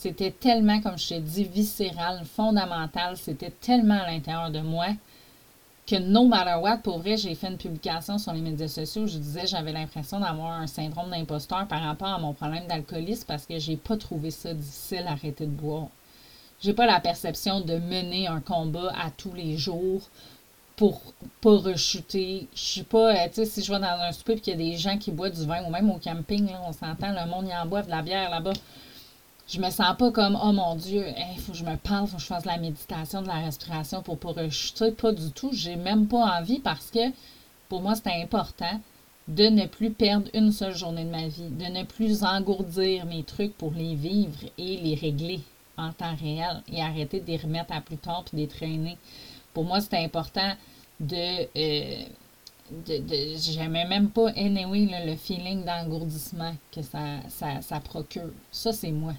c'était 0.00 0.30
tellement, 0.30 0.80
comme 0.80 0.96
je 0.96 1.08
te 1.10 1.18
dis, 1.18 1.44
viscéral, 1.44 2.24
fondamental, 2.24 3.18
c'était 3.18 3.50
tellement 3.50 4.00
à 4.00 4.10
l'intérieur 4.10 4.50
de 4.50 4.60
moi 4.60 4.86
que 5.86 5.96
no 5.96 6.26
matter 6.26 6.54
what, 6.58 6.78
pour 6.78 7.00
vrai, 7.00 7.18
j'ai 7.18 7.34
fait 7.34 7.48
une 7.48 7.58
publication 7.58 8.16
sur 8.16 8.32
les 8.32 8.40
médias 8.40 8.68
sociaux 8.68 9.02
où 9.02 9.06
je 9.06 9.18
disais 9.18 9.46
j'avais 9.46 9.72
l'impression 9.72 10.18
d'avoir 10.18 10.52
un 10.52 10.66
syndrome 10.66 11.10
d'imposteur 11.10 11.66
par 11.66 11.82
rapport 11.82 12.08
à 12.08 12.18
mon 12.18 12.32
problème 12.32 12.66
d'alcoolisme 12.66 13.24
parce 13.26 13.44
que 13.44 13.58
j'ai 13.58 13.76
pas 13.76 13.98
trouvé 13.98 14.30
ça 14.30 14.54
difficile 14.54 15.04
d'arrêter 15.04 15.44
de 15.44 15.50
boire. 15.50 15.88
J'ai 16.62 16.72
pas 16.72 16.86
la 16.86 17.00
perception 17.00 17.60
de 17.60 17.74
mener 17.74 18.26
un 18.26 18.40
combat 18.40 18.92
à 18.98 19.10
tous 19.10 19.34
les 19.34 19.58
jours 19.58 20.08
pour 20.76 21.02
pas 21.42 21.56
rechuter. 21.56 22.48
Je 22.54 22.60
suis 22.60 22.82
pas, 22.84 23.14
euh, 23.14 23.28
tu 23.28 23.34
sais, 23.34 23.44
si 23.44 23.62
je 23.62 23.70
vais 23.70 23.80
dans 23.80 24.00
un 24.00 24.12
souper 24.12 24.34
et 24.34 24.40
qu'il 24.40 24.52
y 24.52 24.54
a 24.54 24.70
des 24.70 24.78
gens 24.78 24.96
qui 24.96 25.10
boivent 25.10 25.38
du 25.38 25.44
vin 25.44 25.62
ou 25.64 25.70
même 25.70 25.90
au 25.90 25.98
camping, 25.98 26.46
là, 26.46 26.62
on 26.66 26.72
s'entend, 26.72 27.12
le 27.12 27.28
monde 27.28 27.48
y 27.48 27.54
en 27.54 27.66
boit 27.66 27.82
de 27.82 27.90
la 27.90 28.00
bière 28.00 28.30
là-bas 28.30 28.54
je 29.52 29.60
me 29.60 29.70
sens 29.70 29.96
pas 29.98 30.12
comme 30.12 30.38
oh 30.40 30.52
mon 30.52 30.76
Dieu, 30.76 31.04
il 31.34 31.40
faut 31.40 31.52
que 31.52 31.58
je 31.58 31.64
me 31.64 31.76
parle, 31.76 32.06
faut 32.06 32.16
que 32.16 32.22
je 32.22 32.26
fasse 32.26 32.44
de 32.44 32.48
la 32.48 32.58
méditation, 32.58 33.20
de 33.20 33.26
la 33.26 33.40
respiration 33.40 34.00
pour 34.00 34.16
pas 34.16 34.30
rechuter. 34.30 34.92
Pas 34.92 35.12
du 35.12 35.32
tout. 35.32 35.50
J'ai 35.52 35.74
même 35.74 36.06
pas 36.06 36.38
envie 36.38 36.60
parce 36.60 36.90
que 36.90 37.10
pour 37.68 37.82
moi, 37.82 37.94
c'est 37.96 38.22
important 38.22 38.80
de 39.26 39.44
ne 39.44 39.66
plus 39.66 39.90
perdre 39.90 40.28
une 40.34 40.52
seule 40.52 40.76
journée 40.76 41.04
de 41.04 41.10
ma 41.10 41.26
vie, 41.26 41.48
de 41.48 41.64
ne 41.64 41.84
plus 41.84 42.22
engourdir 42.22 43.06
mes 43.06 43.24
trucs 43.24 43.56
pour 43.56 43.72
les 43.72 43.94
vivre 43.94 44.38
et 44.56 44.76
les 44.76 44.94
régler 44.94 45.40
en 45.76 45.92
temps 45.92 46.14
réel 46.14 46.62
et 46.72 46.80
arrêter 46.80 47.20
de 47.20 47.26
les 47.26 47.36
remettre 47.36 47.72
à 47.72 47.80
plus 47.80 47.96
tard 47.96 48.24
puis 48.24 48.36
de 48.36 48.42
les 48.42 48.48
traîner. 48.48 48.98
Pour 49.52 49.64
moi, 49.64 49.80
c'est 49.80 49.96
important 49.96 50.52
de. 51.00 51.48
Euh, 51.56 52.04
de, 52.86 53.02
j'aimais 53.36 53.84
même 53.84 54.10
pas 54.10 54.28
anyway 54.36 54.88
le 55.04 55.16
feeling 55.16 55.64
d'engourdissement 55.64 56.54
que 56.70 56.82
ça, 56.82 57.16
ça, 57.28 57.60
ça 57.62 57.80
procure. 57.80 58.30
Ça, 58.52 58.72
c'est 58.72 58.92
moi 58.92 59.14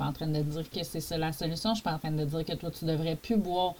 pas 0.00 0.06
en 0.06 0.12
train 0.12 0.26
de 0.26 0.40
dire 0.40 0.70
que 0.70 0.82
c'est 0.82 1.00
ça 1.00 1.18
la 1.18 1.32
solution. 1.32 1.70
Je 1.70 1.76
suis 1.76 1.84
pas 1.84 1.92
en 1.92 1.98
train 1.98 2.10
de 2.10 2.24
dire 2.24 2.44
que 2.44 2.54
toi, 2.54 2.70
tu 2.70 2.86
devrais 2.86 3.16
plus 3.16 3.36
boire. 3.36 3.74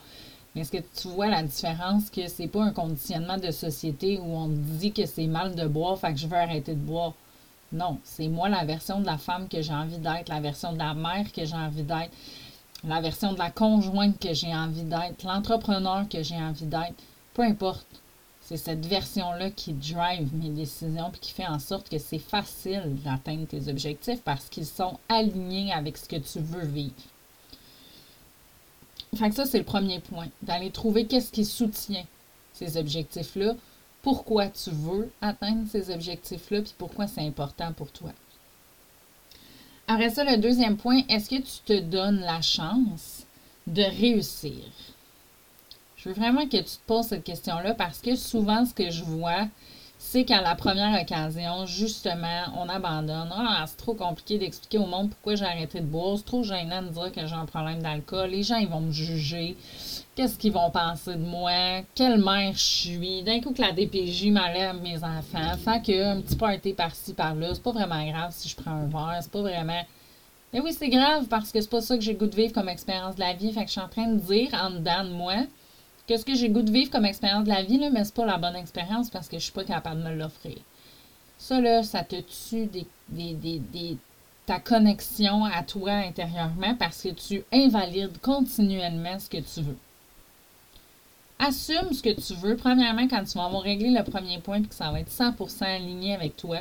Mais 0.55 0.61
est-ce 0.63 0.73
que 0.73 0.83
tu 1.01 1.09
vois 1.09 1.29
la 1.29 1.43
différence 1.43 2.11
que 2.11 2.27
c'est 2.29 2.49
pas 2.49 2.63
un 2.63 2.73
conditionnement 2.73 3.39
de 3.39 3.51
société 3.51 4.19
où 4.19 4.27
on 4.27 4.49
dit 4.49 4.93
que 4.93 5.07
c'est 5.07 5.27
mal 5.27 5.55
de 5.55 5.67
boire, 5.67 5.99
fait 5.99 6.13
que 6.13 6.19
je 6.19 6.27
veux 6.27 6.37
arrêter 6.37 6.75
de 6.75 6.81
boire? 6.81 7.15
Non, 7.73 7.99
c'est 8.03 8.29
moi 8.29 8.49
la 8.49 8.65
version 8.65 9.01
de 9.01 9.07
la 9.07 9.17
femme 9.17 9.49
que 9.49 9.63
j'ai 9.63 9.73
envie 9.73 9.99
d'être, 9.99 10.29
la 10.29 10.41
version 10.41 10.73
de 10.73 10.79
la 10.79 10.93
mère 10.93 11.33
que 11.33 11.45
j'ai 11.45 11.55
envie 11.55 11.85
d'être, 11.85 12.11
la 12.85 13.01
version 13.01 13.33
de 13.33 13.39
la 13.39 13.51
conjointe 13.51 14.19
que 14.19 14.35
j'ai 14.35 14.55
envie 14.55 14.83
d'être, 14.83 15.25
l'entrepreneur 15.25 16.09
que 16.09 16.23
j'ai 16.23 16.37
envie 16.37 16.67
d'être. 16.67 16.97
Peu 17.33 17.43
importe. 17.43 17.87
C'est 18.51 18.57
cette 18.57 18.85
version-là 18.85 19.53
qui 19.53 19.75
drive 19.75 20.35
mes 20.35 20.49
décisions 20.49 21.13
et 21.15 21.19
qui 21.19 21.31
fait 21.31 21.47
en 21.47 21.61
sorte 21.61 21.89
que 21.89 21.99
c'est 21.99 22.19
facile 22.19 22.97
d'atteindre 23.05 23.47
tes 23.47 23.69
objectifs 23.69 24.21
parce 24.23 24.49
qu'ils 24.49 24.67
sont 24.67 24.99
alignés 25.09 25.73
avec 25.73 25.97
ce 25.97 26.09
que 26.09 26.17
tu 26.17 26.41
veux 26.41 26.67
vivre. 26.67 26.91
Fait 29.15 29.29
que 29.29 29.37
ça, 29.37 29.47
c'est 29.47 29.59
le 29.59 29.65
premier 29.65 30.01
point. 30.01 30.27
D'aller 30.43 30.73
trouver 30.73 31.07
qu'est-ce 31.07 31.31
qui 31.31 31.45
soutient 31.45 32.05
ces 32.53 32.77
objectifs-là, 32.77 33.55
pourquoi 34.03 34.49
tu 34.49 34.71
veux 34.71 35.13
atteindre 35.21 35.69
ces 35.71 35.89
objectifs-là, 35.89 36.63
puis 36.63 36.75
pourquoi 36.77 37.07
c'est 37.07 37.25
important 37.25 37.73
pour 37.73 37.93
toi. 37.93 38.11
Après 39.87 40.11
ça, 40.11 40.25
le 40.25 40.39
deuxième 40.39 40.77
point, 40.77 41.03
est-ce 41.09 41.31
que 41.31 41.37
tu 41.37 41.61
te 41.65 41.79
donnes 41.79 42.19
la 42.19 42.43
chance 42.43 43.27
de 43.69 43.83
réussir? 43.83 44.65
Je 46.03 46.09
veux 46.09 46.15
vraiment 46.15 46.47
que 46.47 46.57
tu 46.57 46.65
te 46.65 46.87
poses 46.87 47.09
cette 47.09 47.25
question-là 47.25 47.75
parce 47.75 47.99
que 47.99 48.17
souvent, 48.17 48.65
ce 48.65 48.73
que 48.73 48.91
je 48.91 49.05
vois, 49.05 49.49
c'est 49.99 50.25
qu'à 50.25 50.41
la 50.41 50.55
première 50.55 50.99
occasion, 50.99 51.67
justement, 51.67 52.45
on 52.57 52.71
abandonne. 52.71 53.29
Ah, 53.31 53.67
c'est 53.67 53.77
trop 53.77 53.93
compliqué 53.93 54.39
d'expliquer 54.39 54.79
au 54.79 54.87
monde 54.87 55.11
pourquoi 55.11 55.35
j'ai 55.35 55.45
arrêté 55.45 55.81
de 55.81 55.85
boire. 55.85 56.17
C'est 56.17 56.25
trop 56.25 56.43
gênant 56.43 56.81
de 56.81 56.89
dire 56.89 57.13
que 57.13 57.27
j'ai 57.27 57.35
un 57.35 57.45
problème 57.45 57.83
d'alcool. 57.83 58.31
Les 58.31 58.43
gens, 58.43 58.57
ils 58.57 58.67
vont 58.67 58.81
me 58.81 58.93
juger. 58.93 59.59
Qu'est-ce 60.15 60.39
qu'ils 60.39 60.53
vont 60.53 60.71
penser 60.71 61.17
de 61.17 61.23
moi? 61.23 61.83
Quelle 61.95 62.17
mère 62.17 62.55
je 62.55 62.59
suis? 62.59 63.23
D'un 63.23 63.43
coup 63.43 63.53
que 63.53 63.61
la 63.61 63.73
DPJ 63.73 64.31
m'enlève 64.31 64.81
mes 64.81 65.05
enfants. 65.05 65.55
Fait 65.63 65.83
que 65.85 66.13
un 66.17 66.23
petit 66.23 66.37
party 66.37 66.73
par-ci, 66.73 67.13
par-là, 67.13 67.51
c'est 67.53 67.63
pas 67.63 67.73
vraiment 67.73 68.11
grave 68.11 68.33
si 68.33 68.49
je 68.49 68.57
prends 68.57 68.71
un 68.71 68.87
verre. 68.87 69.19
C'est 69.21 69.33
pas 69.33 69.43
vraiment... 69.43 69.83
Mais 70.55 70.61
oui, 70.61 70.73
c'est 70.73 70.89
grave 70.89 71.27
parce 71.29 71.53
que 71.53 71.61
c'est 71.61 71.69
pas 71.69 71.83
ça 71.83 71.97
que 71.97 72.03
j'ai 72.03 72.15
goût 72.15 72.27
de 72.27 72.35
vivre 72.35 72.55
comme 72.55 72.71
expérience 72.71 73.17
de 73.17 73.21
la 73.21 73.35
vie. 73.35 73.53
Fait 73.53 73.61
que 73.61 73.67
je 73.67 73.73
suis 73.73 73.81
en 73.83 73.89
train 73.89 74.09
de 74.09 74.19
dire 74.19 74.49
en 74.55 74.71
dedans 74.71 75.05
de 75.05 75.11
moi 75.11 75.35
Qu'est-ce 76.07 76.25
que 76.25 76.35
j'ai 76.35 76.49
goût 76.49 76.63
de 76.63 76.73
vivre 76.73 76.91
comme 76.91 77.05
expérience 77.05 77.45
de 77.45 77.51
la 77.51 77.63
vie, 77.63 77.79
là, 77.79 77.91
mais 77.91 78.05
c'est 78.05 78.15
pas 78.15 78.27
la 78.27 78.39
bonne 78.39 78.57
expérience 78.57 79.11
parce 79.11 79.29
que 79.29 79.39
je 79.39 79.45
suis 79.45 79.53
pas 79.53 79.65
capable 79.65 80.03
de 80.03 80.09
me 80.09 80.17
l'offrir. 80.17 80.57
Ça, 81.39 81.61
là, 81.61 81.83
ça 81.83 82.03
te 82.03 82.17
tue 82.17 82.67
des, 82.67 83.99
ta 84.47 84.59
connexion 84.59 85.45
à 85.45 85.63
toi 85.63 85.93
intérieurement 85.93 86.75
parce 86.75 87.03
que 87.03 87.11
tu 87.11 87.45
invalides 87.53 88.21
continuellement 88.21 89.19
ce 89.19 89.31
que 89.31 89.39
tu 89.39 89.63
veux. 89.63 89.77
Assume 91.39 91.93
ce 91.93 92.03
que 92.03 92.21
tu 92.21 92.35
veux. 92.35 92.57
Premièrement, 92.57 93.09
quand 93.09 93.25
tu 93.25 93.39
vas 93.39 93.47
avoir 93.47 93.63
réglé 93.63 93.91
le 93.91 94.03
premier 94.05 94.39
point 94.41 94.59
et 94.59 94.67
que 94.67 94.75
ça 94.75 94.91
va 94.91 95.01
être 95.01 95.11
100% 95.11 95.65
aligné 95.65 96.15
avec 96.15 96.37
toi, 96.37 96.59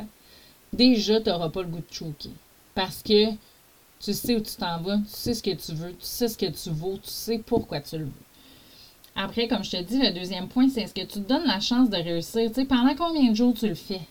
déjà, 0.71 1.19
tu 1.19 1.29
n'auras 1.29 1.49
pas 1.49 1.63
le 1.63 1.67
goût 1.67 1.79
de 1.79 1.93
choquer. 1.93 2.31
Parce 2.75 3.03
que 3.03 3.31
tu 3.99 4.13
sais 4.13 4.35
où 4.35 4.39
tu 4.39 4.55
t'en 4.55 4.79
vas, 4.79 4.97
tu 4.97 5.03
sais 5.07 5.33
ce 5.33 5.43
que 5.43 5.53
tu 5.53 5.73
veux, 5.73 5.91
tu 5.91 6.05
sais 6.05 6.29
ce 6.29 6.37
que 6.37 6.45
tu 6.45 6.69
vaux, 6.69 6.97
tu 6.97 7.09
sais 7.09 7.39
pourquoi 7.39 7.81
tu 7.81 7.97
le 7.97 8.05
veux. 8.05 8.11
Après, 9.15 9.47
comme 9.47 9.63
je 9.63 9.71
te 9.71 9.81
dis, 9.81 9.99
le 9.99 10.11
deuxième 10.11 10.47
point, 10.47 10.69
c'est 10.69 10.81
est-ce 10.81 10.93
que 10.93 11.01
tu 11.01 11.21
te 11.21 11.27
donnes 11.27 11.45
la 11.45 11.59
chance 11.59 11.89
de 11.89 11.97
réussir? 11.97 12.49
Tu 12.49 12.55
sais, 12.55 12.65
pendant 12.65 12.95
combien 12.95 13.29
de 13.29 13.35
jours 13.35 13.53
tu 13.53 13.67
le 13.67 13.75
fais? 13.75 14.01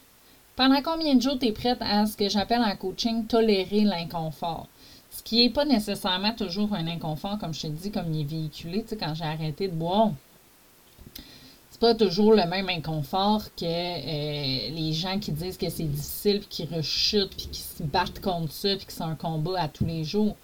Pendant 0.57 0.83
combien 0.83 1.15
de 1.15 1.23
jours 1.23 1.39
tu 1.39 1.47
es 1.47 1.53
prête 1.53 1.79
à 1.81 2.05
ce 2.07 2.17
que 2.17 2.29
j'appelle 2.29 2.63
en 2.63 2.77
coaching 2.77 3.27
tolérer 3.27 3.83
l'inconfort? 3.83 4.67
Ce 5.11 5.23
qui 5.23 5.37
n'est 5.37 5.51
pas 5.51 5.65
nécessairement 5.65 6.33
toujours 6.33 6.75
un 6.75 6.87
inconfort, 6.87 7.39
comme 7.39 7.55
je 7.55 7.63
te 7.63 7.67
dis, 7.69 7.91
comme 7.91 8.13
il 8.13 8.21
est 8.21 8.25
véhiculé. 8.25 8.83
Tu 8.83 8.91
sais, 8.91 8.97
quand 8.97 9.15
j'ai 9.15 9.25
arrêté 9.25 9.69
de 9.69 9.75
boire, 9.75 10.11
c'est 11.71 11.81
pas 11.81 11.95
toujours 11.95 12.33
le 12.35 12.45
même 12.47 12.69
inconfort 12.69 13.45
que 13.57 13.65
euh, 13.65 14.71
les 14.71 14.93
gens 14.93 15.19
qui 15.19 15.31
disent 15.33 15.57
que 15.57 15.71
c'est 15.71 15.85
difficile, 15.85 16.41
puis 16.41 16.49
qui 16.49 16.65
rechutent, 16.75 17.31
puis 17.37 17.49
qui 17.51 17.61
se 17.61 17.83
battent 17.83 18.21
contre 18.21 18.53
ça, 18.53 18.75
puis 18.77 18.87
que 18.87 18.93
c'est 18.93 19.03
un 19.03 19.15
combat 19.15 19.63
à 19.63 19.69
tous 19.69 19.87
les 19.87 20.03
jours. 20.03 20.37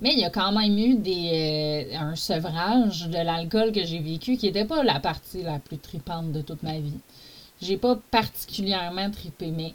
Mais 0.00 0.12
il 0.12 0.18
y 0.18 0.24
a 0.24 0.30
quand 0.30 0.52
même 0.52 0.76
eu 0.76 0.94
des, 0.94 1.90
euh, 1.92 1.98
un 1.98 2.16
sevrage 2.16 3.08
de 3.08 3.18
l'alcool 3.18 3.72
que 3.72 3.84
j'ai 3.84 4.00
vécu 4.00 4.36
qui 4.36 4.46
n'était 4.46 4.64
pas 4.64 4.82
la 4.82 5.00
partie 5.00 5.42
la 5.42 5.58
plus 5.58 5.78
tripante 5.78 6.32
de 6.32 6.42
toute 6.42 6.62
ma 6.62 6.78
vie. 6.78 6.98
J'ai 7.62 7.76
pas 7.76 7.96
particulièrement 8.10 9.10
tripé, 9.10 9.50
mais 9.50 9.72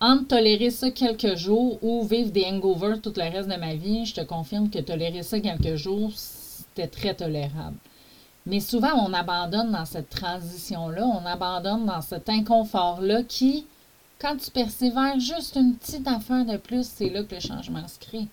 entre 0.00 0.28
tolérer 0.28 0.70
ça 0.70 0.90
quelques 0.90 1.36
jours 1.36 1.78
ou 1.82 2.02
vivre 2.04 2.30
des 2.30 2.46
hangovers 2.46 3.00
tout 3.02 3.12
le 3.16 3.22
reste 3.22 3.48
de 3.48 3.56
ma 3.56 3.74
vie, 3.74 4.06
je 4.06 4.14
te 4.14 4.20
confirme 4.22 4.70
que 4.70 4.78
tolérer 4.78 5.22
ça 5.22 5.40
quelques 5.40 5.76
jours, 5.76 6.10
c'était 6.16 6.88
très 6.88 7.14
tolérable. 7.14 7.76
Mais 8.46 8.60
souvent, 8.60 8.94
on 9.06 9.12
abandonne 9.12 9.70
dans 9.70 9.84
cette 9.84 10.08
transition-là, 10.08 11.06
on 11.06 11.26
abandonne 11.26 11.84
dans 11.84 12.00
cet 12.00 12.28
inconfort-là 12.28 13.22
qui, 13.24 13.66
quand 14.18 14.36
tu 14.36 14.50
persévères 14.50 15.20
juste 15.20 15.56
une 15.56 15.74
petite 15.74 16.08
affaire 16.08 16.46
de 16.46 16.56
plus, 16.56 16.86
c'est 16.86 17.10
là 17.10 17.22
que 17.22 17.34
le 17.34 17.40
changement 17.40 17.86
se 17.86 17.98
crée. 17.98 18.26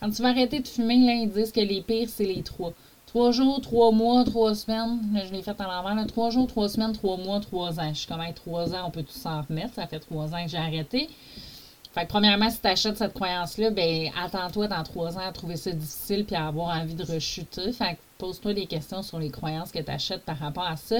Quand 0.00 0.10
tu 0.10 0.22
vas 0.22 0.28
arrêter 0.28 0.60
de 0.60 0.68
fumer, 0.68 1.06
là, 1.06 1.12
ils 1.14 1.30
disent 1.30 1.52
que 1.52 1.60
les 1.60 1.80
pires, 1.80 2.08
c'est 2.08 2.24
les 2.24 2.42
trois. 2.42 2.72
Trois 3.06 3.30
jours, 3.30 3.60
trois 3.60 3.92
mois, 3.92 4.24
trois 4.24 4.54
semaines. 4.54 4.98
Là, 5.14 5.24
je 5.24 5.32
l'ai 5.32 5.42
fait 5.42 5.58
en 5.60 5.64
l'envers. 5.64 6.06
Trois 6.06 6.30
jours, 6.30 6.46
trois 6.46 6.68
semaines, 6.68 6.92
trois 6.92 7.16
mois, 7.16 7.40
trois 7.40 7.80
ans. 7.80 7.88
Je 7.88 7.98
suis 8.00 8.06
comme, 8.06 8.22
trois 8.34 8.74
ans, 8.74 8.84
on 8.86 8.90
peut 8.90 9.02
tout 9.02 9.18
s'en 9.18 9.42
remettre. 9.42 9.74
Ça 9.74 9.86
fait 9.86 10.00
trois 10.00 10.34
ans 10.34 10.44
que 10.44 10.50
j'ai 10.50 10.58
arrêté. 10.58 11.08
Fait 11.92 12.02
que, 12.02 12.08
premièrement, 12.08 12.50
si 12.50 12.60
tu 12.60 12.66
achètes 12.66 12.98
cette 12.98 13.14
croyance-là, 13.14 13.70
ben 13.70 14.10
attends-toi 14.22 14.68
dans 14.68 14.82
trois 14.82 15.16
ans 15.16 15.26
à 15.26 15.32
trouver 15.32 15.56
ça 15.56 15.70
difficile 15.70 16.26
puis 16.26 16.36
à 16.36 16.48
avoir 16.48 16.76
envie 16.78 16.94
de 16.94 17.04
rechuter. 17.04 17.72
Fait 17.72 17.94
que 17.94 17.98
pose-toi 18.18 18.52
des 18.52 18.66
questions 18.66 19.02
sur 19.02 19.18
les 19.18 19.30
croyances 19.30 19.72
que 19.72 19.78
tu 19.78 19.90
achètes 19.90 20.22
par 20.22 20.38
rapport 20.38 20.66
à 20.66 20.76
ça. 20.76 20.96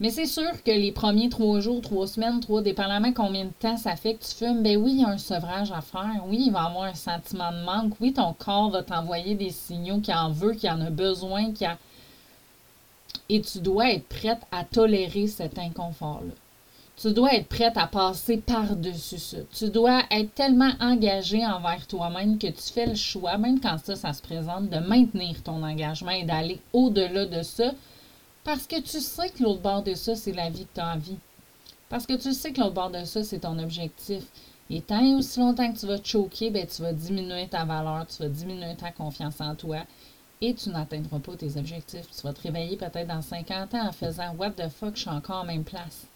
Mais 0.00 0.08
c'est 0.08 0.26
sûr 0.26 0.50
que 0.64 0.70
les 0.70 0.92
premiers 0.92 1.28
trois 1.28 1.60
jours, 1.60 1.82
trois 1.82 2.06
semaines, 2.06 2.40
trois, 2.40 2.62
dépendamment 2.62 3.12
combien 3.12 3.44
de 3.44 3.52
temps 3.60 3.76
ça 3.76 3.96
fait 3.96 4.14
que 4.14 4.24
tu 4.24 4.34
fumes, 4.34 4.62
ben 4.62 4.78
oui, 4.78 4.92
il 4.92 5.00
y 5.02 5.04
a 5.04 5.08
un 5.08 5.18
sevrage 5.18 5.70
à 5.72 5.82
faire. 5.82 6.24
Oui, 6.26 6.44
il 6.46 6.52
va 6.52 6.64
avoir 6.64 6.84
un 6.84 6.94
sentiment 6.94 7.52
de 7.52 7.62
manque. 7.64 7.92
Oui, 8.00 8.14
ton 8.14 8.32
corps 8.32 8.70
va 8.70 8.82
t'envoyer 8.82 9.34
des 9.34 9.50
signaux 9.50 10.00
qu'il 10.00 10.14
en 10.14 10.30
veut, 10.30 10.54
qu'il 10.54 10.70
en 10.70 10.80
a 10.80 10.88
besoin, 10.88 11.52
qu'il 11.52 11.66
a... 11.66 11.76
Et 13.28 13.42
tu 13.42 13.58
dois 13.58 13.92
être 13.92 14.06
prête 14.08 14.40
à 14.50 14.64
tolérer 14.64 15.26
cet 15.26 15.58
inconfort-là. 15.58 16.32
Tu 16.96 17.12
dois 17.12 17.34
être 17.34 17.48
prête 17.48 17.76
à 17.76 17.86
passer 17.86 18.38
par-dessus 18.38 19.18
ça. 19.18 19.38
Tu 19.52 19.68
dois 19.68 20.02
être 20.10 20.34
tellement 20.34 20.72
engagé 20.80 21.44
envers 21.46 21.86
toi-même 21.86 22.38
que 22.38 22.46
tu 22.46 22.72
fais 22.72 22.86
le 22.86 22.94
choix, 22.94 23.36
même 23.36 23.60
quand 23.60 23.76
ça, 23.78 23.96
ça 23.96 24.14
se 24.14 24.22
présente, 24.22 24.70
de 24.70 24.78
maintenir 24.78 25.42
ton 25.42 25.62
engagement 25.62 26.10
et 26.10 26.24
d'aller 26.24 26.58
au-delà 26.72 27.26
de 27.26 27.42
ça 27.42 27.72
parce 28.44 28.66
que 28.66 28.80
tu 28.80 29.00
sais 29.00 29.30
que 29.30 29.42
l'autre 29.42 29.60
bord 29.60 29.82
de 29.82 29.94
ça, 29.94 30.16
c'est 30.16 30.32
la 30.32 30.50
vie 30.50 30.66
que 30.66 30.74
tu 30.74 30.80
as 30.80 30.94
envie. 30.94 31.18
Parce 31.88 32.06
que 32.06 32.14
tu 32.14 32.32
sais 32.32 32.52
que 32.52 32.60
l'autre 32.60 32.74
bord 32.74 32.90
de 32.90 33.04
ça, 33.04 33.22
c'est 33.24 33.40
ton 33.40 33.58
objectif. 33.58 34.22
Et 34.70 34.80
tant 34.80 35.04
et 35.04 35.14
aussi 35.14 35.40
longtemps 35.40 35.72
que 35.72 35.78
tu 35.78 35.86
vas 35.86 35.98
te 35.98 36.06
choquer, 36.06 36.50
ben, 36.50 36.66
tu 36.66 36.82
vas 36.82 36.92
diminuer 36.92 37.48
ta 37.48 37.64
valeur, 37.64 38.06
tu 38.06 38.22
vas 38.22 38.28
diminuer 38.28 38.76
ta 38.76 38.92
confiance 38.92 39.40
en 39.40 39.54
toi 39.56 39.78
et 40.40 40.54
tu 40.54 40.70
n'atteindras 40.70 41.18
pas 41.18 41.36
tes 41.36 41.56
objectifs. 41.56 42.06
Tu 42.16 42.22
vas 42.22 42.32
te 42.32 42.42
réveiller 42.42 42.76
peut-être 42.76 43.08
dans 43.08 43.20
50 43.20 43.74
ans 43.74 43.88
en 43.88 43.92
faisant 43.92 44.34
What 44.36 44.52
the 44.52 44.68
fuck, 44.68 44.94
je 44.94 45.00
suis 45.00 45.10
encore 45.10 45.42
en 45.42 45.44
même 45.44 45.64
place. 45.64 46.06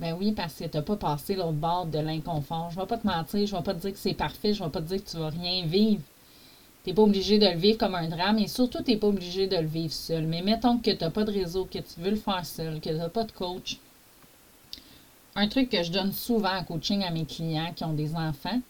Ben 0.00 0.16
oui, 0.18 0.32
parce 0.32 0.54
que 0.54 0.64
tu 0.64 0.76
n'as 0.76 0.82
pas 0.82 0.96
passé 0.96 1.36
l'autre 1.36 1.52
bord 1.52 1.84
de 1.84 1.98
l'inconfort. 1.98 2.70
Je 2.70 2.76
ne 2.76 2.80
vais 2.80 2.86
pas 2.86 2.96
te 2.96 3.06
mentir, 3.06 3.46
je 3.46 3.54
ne 3.54 3.58
vais 3.60 3.64
pas 3.64 3.74
te 3.74 3.80
dire 3.80 3.92
que 3.92 3.98
c'est 3.98 4.14
parfait, 4.14 4.54
je 4.54 4.62
ne 4.62 4.68
vais 4.68 4.72
pas 4.72 4.80
te 4.80 4.86
dire 4.86 5.04
que 5.04 5.10
tu 5.10 5.16
ne 5.18 5.22
vas 5.22 5.28
rien 5.28 5.66
vivre. 5.66 6.02
Tu 6.82 6.90
n'es 6.90 6.94
pas 6.94 7.02
obligé 7.02 7.38
de 7.38 7.46
le 7.46 7.58
vivre 7.58 7.76
comme 7.76 7.94
un 7.94 8.08
drame 8.08 8.38
et 8.38 8.48
surtout, 8.48 8.82
tu 8.82 8.92
n'es 8.92 8.96
pas 8.96 9.08
obligé 9.08 9.46
de 9.46 9.56
le 9.56 9.66
vivre 9.66 9.92
seul. 9.92 10.26
Mais 10.26 10.40
mettons 10.40 10.78
que 10.78 10.90
tu 10.90 11.04
n'as 11.04 11.10
pas 11.10 11.24
de 11.24 11.32
réseau, 11.32 11.66
que 11.66 11.78
tu 11.78 12.00
veux 12.00 12.10
le 12.10 12.16
faire 12.16 12.44
seul, 12.46 12.80
que 12.80 12.88
tu 12.88 12.94
n'as 12.94 13.10
pas 13.10 13.24
de 13.24 13.32
coach. 13.32 13.78
Un 15.36 15.46
truc 15.48 15.68
que 15.68 15.82
je 15.82 15.92
donne 15.92 16.12
souvent 16.12 16.56
en 16.56 16.64
coaching 16.64 17.04
à 17.04 17.10
mes 17.10 17.26
clients 17.26 17.72
qui 17.76 17.84
ont 17.84 17.92
des 17.92 18.14
enfants, 18.14 18.60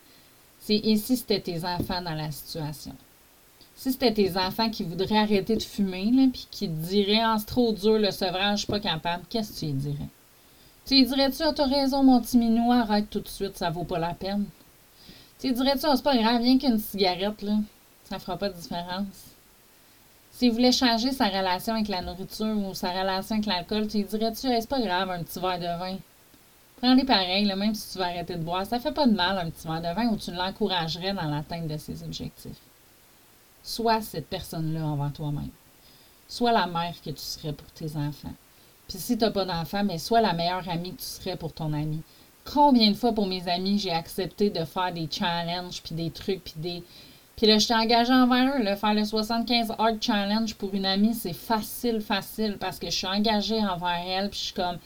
c'est 0.59 0.77
et 0.77 0.97
si 0.97 1.17
c'était 1.17 1.41
tes 1.41 1.65
enfants 1.65 2.03
dans 2.03 2.15
la 2.15 2.31
situation? 2.31 2.93
Si 3.77 3.93
c'était 3.93 4.13
tes 4.13 4.37
enfants 4.37 4.69
qui 4.69 4.83
voudraient 4.83 5.19
arrêter 5.19 5.57
de 5.57 5.63
fumer, 5.63 6.11
là, 6.11 6.27
puis 6.31 6.47
qui 6.51 6.69
te 6.69 6.87
diraient 6.89 7.23
Ah, 7.23 7.37
c'est 7.39 7.47
trop 7.47 7.73
dur 7.73 7.99
le 7.99 8.11
sevrage, 8.11 8.59
je 8.59 8.65
suis 8.65 8.73
pas 8.73 8.81
capable, 8.81 9.25
qu'est-ce 9.31 9.55
que 9.55 9.59
tu 9.61 9.67
lui 9.67 9.73
dirais? 9.73 10.09
Tu 10.85 11.03
dirais-tu 11.03 11.43
Ah, 11.43 11.53
t'as 11.55 11.67
raison, 11.67 12.03
mon 12.03 12.21
petit 12.21 12.37
minou, 12.37 12.73
arrête 12.73 13.09
tout 13.09 13.21
de 13.21 13.29
suite, 13.29 13.57
ça 13.57 13.71
vaut 13.71 13.85
pas 13.85 13.99
la 13.99 14.13
peine. 14.13 14.45
Tu 15.39 15.53
dirais-tu 15.53 15.87
Ah, 15.87 15.97
c'est 15.97 16.03
pas 16.03 16.17
grave, 16.17 16.43
viens 16.43 16.59
qu'une 16.59 16.79
cigarette, 16.79 17.41
là 17.41 17.57
ça 18.11 18.17
ne 18.17 18.21
fera 18.21 18.37
pas 18.37 18.49
de 18.49 18.55
différence. 18.55 19.07
S'il 20.33 20.51
voulait 20.51 20.73
changer 20.73 21.13
sa 21.13 21.29
relation 21.29 21.75
avec 21.75 21.87
la 21.87 22.03
nourriture 22.03 22.57
ou 22.57 22.75
sa 22.75 22.91
relation 22.91 23.37
avec 23.37 23.47
l'alcool, 23.47 23.87
tu 23.87 23.99
lui 23.99 24.05
dirais-tu, 24.05 24.49
c'est 24.49 24.69
pas 24.69 24.81
grave, 24.81 25.11
un 25.11 25.23
petit 25.23 25.39
verre 25.39 25.61
de 25.61 25.79
vin. 25.79 25.97
Prends-les 26.79 27.05
pareil, 27.05 27.47
même 27.47 27.75
si 27.75 27.93
tu 27.93 27.99
vas 27.99 28.07
arrêter 28.07 28.35
de 28.35 28.43
boire. 28.43 28.67
Ça 28.67 28.81
fait 28.81 28.91
pas 28.91 29.07
de 29.07 29.15
mal, 29.15 29.39
un 29.39 29.49
petit 29.49 29.69
verre 29.69 29.81
de 29.81 29.95
vin, 29.95 30.09
ou 30.09 30.17
tu 30.17 30.33
l'encouragerais 30.33 31.13
dans 31.13 31.31
l'atteinte 31.31 31.69
de 31.69 31.77
ses 31.77 32.03
objectifs. 32.03 32.59
Sois 33.63 34.01
cette 34.01 34.29
personne-là 34.29 34.85
envers 34.85 35.13
toi-même. 35.13 35.51
Sois 36.27 36.53
la 36.53 36.67
mère 36.67 36.95
que 37.05 37.11
tu 37.11 37.23
serais 37.23 37.53
pour 37.53 37.71
tes 37.73 37.97
enfants. 37.97 38.35
Puis 38.89 38.99
si 38.99 39.17
tu 39.17 39.25
n'as 39.25 39.31
pas 39.31 39.45
d'enfants, 39.45 39.85
mais 39.85 39.99
sois 39.99 40.21
la 40.21 40.33
meilleure 40.33 40.69
amie 40.69 40.95
que 40.95 41.01
tu 41.01 41.07
serais 41.07 41.37
pour 41.37 41.53
ton 41.53 41.73
ami. 41.73 42.03
Combien 42.45 42.91
de 42.91 42.97
fois 42.97 43.13
pour 43.13 43.29
mes 43.29 43.47
amis 43.47 43.79
j'ai 43.79 43.93
accepté 43.93 44.51
de 44.51 44.65
faire 44.65 44.93
des 44.93 45.09
challenges, 45.09 45.81
puis 45.83 45.95
des 45.95 46.11
trucs, 46.11 46.43
puis 46.43 46.55
des, 46.57 46.83
puis 47.41 47.49
là, 47.49 47.59
je 47.59 47.67
t'ai 47.67 47.75
engagé 47.75 48.13
envers 48.13 48.55
eux. 48.55 48.77
faire 48.77 48.93
le 48.93 49.03
75 49.03 49.73
Hard 49.79 49.97
Challenge 50.03 50.55
pour 50.57 50.75
une 50.75 50.85
amie, 50.85 51.15
c'est 51.15 51.33
facile, 51.33 52.03
facile, 52.03 52.59
parce 52.61 52.79
que 52.79 52.89
je 52.89 52.95
suis 52.95 53.07
engagée 53.07 53.61
envers 53.61 54.05
elle. 54.07 54.29
Puis 54.29 54.39
je 54.39 54.45
suis 54.45 54.53
comme, 54.53 54.77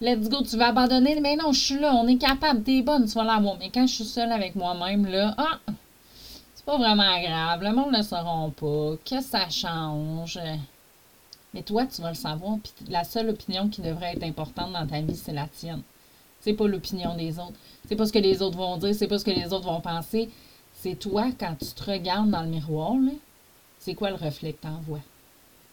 let's 0.00 0.28
go, 0.28 0.40
tu 0.48 0.56
vas 0.56 0.68
abandonner. 0.68 1.18
Mais 1.20 1.34
non, 1.34 1.50
je 1.50 1.58
suis 1.58 1.78
là, 1.80 1.92
on 1.92 2.06
est 2.06 2.16
capable, 2.16 2.62
t'es 2.62 2.82
bonne, 2.82 3.06
tu 3.06 3.14
vas 3.14 3.24
l'avoir. 3.24 3.56
Mais 3.58 3.68
quand 3.68 3.88
je 3.88 3.94
suis 3.94 4.04
seule 4.04 4.30
avec 4.30 4.54
moi-même, 4.54 5.06
là, 5.06 5.34
ah, 5.36 5.58
c'est 6.54 6.64
pas 6.64 6.78
vraiment 6.78 7.20
grave. 7.20 7.64
Le 7.64 7.72
monde 7.72 7.90
ne 7.90 7.96
le 7.96 8.04
saura 8.04 8.48
pas. 8.60 8.92
Que 9.04 9.20
ça 9.20 9.50
change. 9.50 10.38
Mais 11.52 11.62
toi, 11.62 11.84
tu 11.86 12.00
vas 12.00 12.10
le 12.10 12.14
savoir. 12.14 12.58
Puis 12.62 12.92
la 12.92 13.02
seule 13.02 13.30
opinion 13.30 13.68
qui 13.68 13.82
devrait 13.82 14.12
être 14.12 14.22
importante 14.22 14.72
dans 14.72 14.86
ta 14.86 15.00
vie, 15.00 15.16
c'est 15.16 15.32
la 15.32 15.48
tienne. 15.48 15.82
C'est 16.42 16.54
pas 16.54 16.68
l'opinion 16.68 17.16
des 17.16 17.40
autres. 17.40 17.58
C'est 17.88 17.96
pas 17.96 18.06
ce 18.06 18.12
que 18.12 18.20
les 18.20 18.40
autres 18.40 18.56
vont 18.56 18.76
dire, 18.76 18.94
c'est 18.94 19.08
pas 19.08 19.18
ce 19.18 19.24
que 19.24 19.32
les 19.32 19.52
autres 19.52 19.66
vont 19.66 19.80
penser 19.80 20.30
c'est 20.84 20.96
toi, 20.96 21.28
quand 21.40 21.56
tu 21.58 21.72
te 21.72 21.90
regardes 21.90 22.28
dans 22.28 22.42
le 22.42 22.50
miroir, 22.50 22.92
c'est 23.78 23.94
quoi 23.94 24.10
le 24.10 24.16
reflet 24.16 24.52
que 24.52 24.60
tu 24.60 24.68
envoies? 24.68 25.00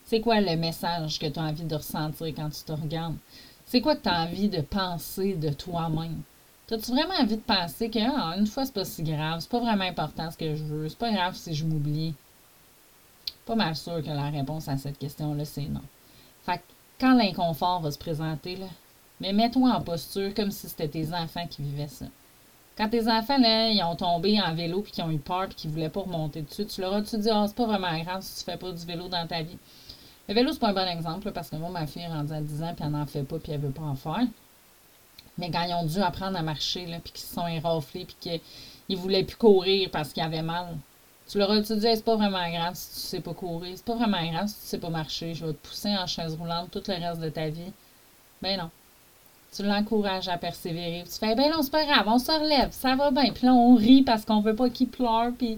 C'est 0.06 0.22
quoi 0.22 0.40
le 0.40 0.56
message 0.56 1.20
que 1.20 1.26
tu 1.26 1.38
as 1.38 1.44
envie 1.44 1.66
de 1.66 1.76
ressentir 1.76 2.28
quand 2.28 2.50
tu 2.50 2.64
te 2.64 2.72
regardes? 2.72 3.18
C'est 3.66 3.82
quoi 3.82 3.98
que 3.98 4.04
tu 4.04 4.08
as 4.08 4.22
envie 4.22 4.48
de 4.48 4.62
penser 4.62 5.34
de 5.34 5.50
toi-même? 5.50 6.22
As-tu 6.72 6.92
vraiment 6.92 7.16
envie 7.20 7.36
de 7.36 7.42
penser 7.42 7.90
que 7.90 8.00
ah, 8.00 8.38
une 8.38 8.48
fois, 8.48 8.66
c'est 8.66 8.74
pas 8.74 8.86
si 8.86 9.04
grave, 9.04 9.42
c'est 9.42 9.50
pas 9.50 9.60
vraiment 9.60 9.84
important 9.84 10.32
ce 10.32 10.38
que 10.38 10.56
je 10.56 10.64
veux, 10.64 10.88
c'est 10.88 10.98
pas 10.98 11.12
grave 11.12 11.36
si 11.36 11.54
je 11.54 11.66
m'oublie? 11.66 12.16
Pas 13.46 13.56
mal 13.56 13.76
sûr 13.76 14.02
que 14.02 14.08
la 14.12 14.30
réponse 14.30 14.70
à 14.70 14.78
cette 14.78 14.98
question-là, 14.98 15.44
c'est 15.44 15.68
non. 15.68 15.82
Fait 16.46 16.60
que 16.60 16.64
quand 17.02 17.16
l'inconfort 17.16 17.82
va 17.82 17.92
se 17.92 18.00
présenter, 18.00 18.56
là, 18.56 18.68
Mais 19.20 19.34
mets-toi 19.34 19.72
en 19.72 19.82
posture 19.82 20.34
comme 20.34 20.52
si 20.52 20.70
c'était 20.70 20.88
tes 20.88 21.14
enfants 21.14 21.48
qui 21.48 21.64
vivaient 21.64 21.90
ça. 21.90 22.06
Quand 22.78 22.90
tes 22.90 23.08
enfants, 23.08 23.38
là, 23.38 23.70
ils 23.70 23.84
ont 23.84 23.96
tombé 23.96 24.42
en 24.42 24.54
vélo 24.56 24.82
puis 24.82 24.92
qu'ils 24.92 25.04
ont 25.04 25.12
eu 25.12 25.20
peur 25.20 25.48
puis 25.48 25.56
qu'ils 25.56 25.72
voulaient 25.72 25.90
pas 25.90 26.02
remonter 26.02 26.42
dessus, 26.42 26.66
tu 26.66 26.82
leur 26.82 26.94
as-tu 26.94 27.18
dit, 27.18 27.30
ah, 27.30 27.46
c'est 27.48 27.56
pas 27.56 27.66
vraiment 27.66 27.98
grave 28.00 28.22
si 28.22 28.40
tu 28.40 28.52
fais 28.52 28.58
pas 28.58 28.72
du 28.72 28.86
vélo 28.86 29.08
dans 29.08 29.28
ta 29.28 29.42
vie? 29.42 29.58
Le 30.28 30.34
vélo, 30.34 30.54
c'est 30.54 30.60
pas 30.60 30.70
un 30.70 30.74
bon 30.74 30.88
exemple, 30.88 31.32
parce 31.32 31.50
que 31.50 31.58
moi, 31.58 31.70
ma 31.70 31.86
fille 31.86 32.04
est 32.04 32.08
rendue 32.08 32.34
à 32.34 32.42
10 32.42 32.64
ans 32.64 32.74
puis 32.76 32.86
elle 32.86 32.92
n'en 32.92 33.06
fait 33.06 33.24
pas 33.24 33.38
puis 33.40 33.52
elle 33.52 33.60
veut 33.60 33.72
pas 33.72 33.84
en 33.84 33.96
faire. 33.96 34.26
Mais 35.38 35.52
quand 35.52 35.64
ils 35.64 35.74
ont 35.74 35.86
dû 35.86 36.00
apprendre 36.00 36.38
à 36.38 36.42
marcher, 36.42 36.86
là, 36.86 37.00
puis 37.04 37.12
qu'ils 37.12 37.26
se 37.26 37.34
sont 37.34 37.48
éraflés 37.48 38.06
puis 38.06 38.40
qu'ils 38.88 38.98
voulaient 38.98 39.24
plus 39.24 39.38
courir 39.38 39.90
parce 39.92 40.14
qu'ils 40.14 40.24
avaient 40.24 40.42
mal, 40.42 40.78
tu 41.28 41.38
leur 41.38 41.52
as-tu 41.52 41.76
dit, 41.76 41.82
c'est 41.82 42.04
pas 42.04 42.16
vraiment 42.16 42.50
grave 42.50 42.76
si 42.76 42.94
tu 42.94 43.00
sais 43.00 43.20
pas 43.22 43.34
courir, 43.34 43.74
c'est 43.76 43.86
pas 43.86 43.96
vraiment 43.96 44.26
grave 44.32 44.48
si 44.48 44.62
tu 44.62 44.68
sais 44.68 44.80
pas 44.80 44.90
marcher, 44.90 45.34
je 45.34 45.46
vais 45.46 45.54
te 45.54 45.68
pousser 45.68 45.96
en 45.96 46.08
chaise 46.08 46.36
roulante 46.36 46.72
tout 46.72 46.84
le 46.88 46.94
reste 46.94 47.22
de 47.22 47.30
ta 47.30 47.50
vie? 47.50 47.72
Ben 48.42 48.58
non 48.58 48.70
tu 49.56 49.64
l'encourages 49.64 50.30
à 50.30 50.38
persévérer. 50.38 51.04
tu 51.04 51.20
fais, 51.20 51.36
ben 51.36 51.52
non, 51.52 51.62
c'est 51.62 51.72
pas 51.72 51.86
grave, 51.86 52.06
on 52.08 52.20
se 52.20 52.32
relève, 52.32 52.72
ça 52.72 52.96
va 52.96 53.12
bien. 53.12 53.32
Puis 53.34 53.46
là, 53.46 53.54
on 53.54 53.76
rit 53.76 54.04
parce 54.04 54.24
qu'on 54.24 54.42
veut 54.42 54.56
pas 54.56 54.70
qu'il 54.70 54.88
pleure. 54.88 55.32
Puis 55.38 55.58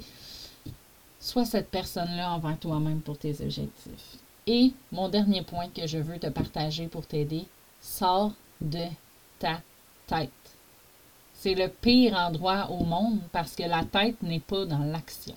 sois 1.20 1.46
cette 1.46 1.70
personne-là 1.70 2.34
envers 2.34 2.58
toi-même 2.60 3.02
pour 3.02 3.18
tes 3.18 3.42
objectifs. 3.42 4.18
Et 4.48 4.74
mon 4.92 5.10
dernier 5.10 5.42
point 5.44 5.70
que 5.70 5.88
je 5.88 6.00
veux 6.00 6.20
te 6.20 6.28
partager 6.28 6.88
pour 6.88 7.06
t'aider, 7.06 7.46
sors 7.82 8.34
de 8.60 8.86
ta 9.40 9.62
tête. 10.08 10.32
C'est 11.34 11.56
le 11.56 11.68
pire 11.68 12.18
endroit 12.18 12.70
au 12.72 12.84
monde 12.84 13.20
parce 13.32 13.56
que 13.56 13.64
la 13.64 13.84
tête 13.84 14.22
n'est 14.24 14.40
pas 14.40 14.66
dans 14.66 14.84
l'action. 14.84 15.36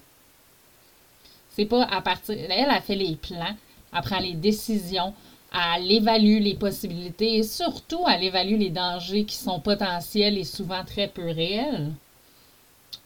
C'est 1.50 1.66
pas 1.66 1.84
à 1.84 2.00
partir. 2.00 2.36
Elle 2.36 2.70
a 2.70 2.80
fait 2.80 2.96
les 2.96 3.16
plans, 3.16 3.56
elle 3.92 4.02
prend 4.02 4.18
les 4.18 4.34
décisions, 4.34 5.14
elle 5.52 5.90
évalue 5.90 6.40
les 6.40 6.54
possibilités 6.54 7.36
et 7.38 7.42
surtout 7.42 8.04
elle 8.08 8.24
évalue 8.24 8.58
les 8.58 8.70
dangers 8.70 9.24
qui 9.24 9.36
sont 9.36 9.60
potentiels 9.60 10.38
et 10.38 10.44
souvent 10.44 10.84
très 10.84 11.08
peu 11.08 11.30
réels. 11.30 11.92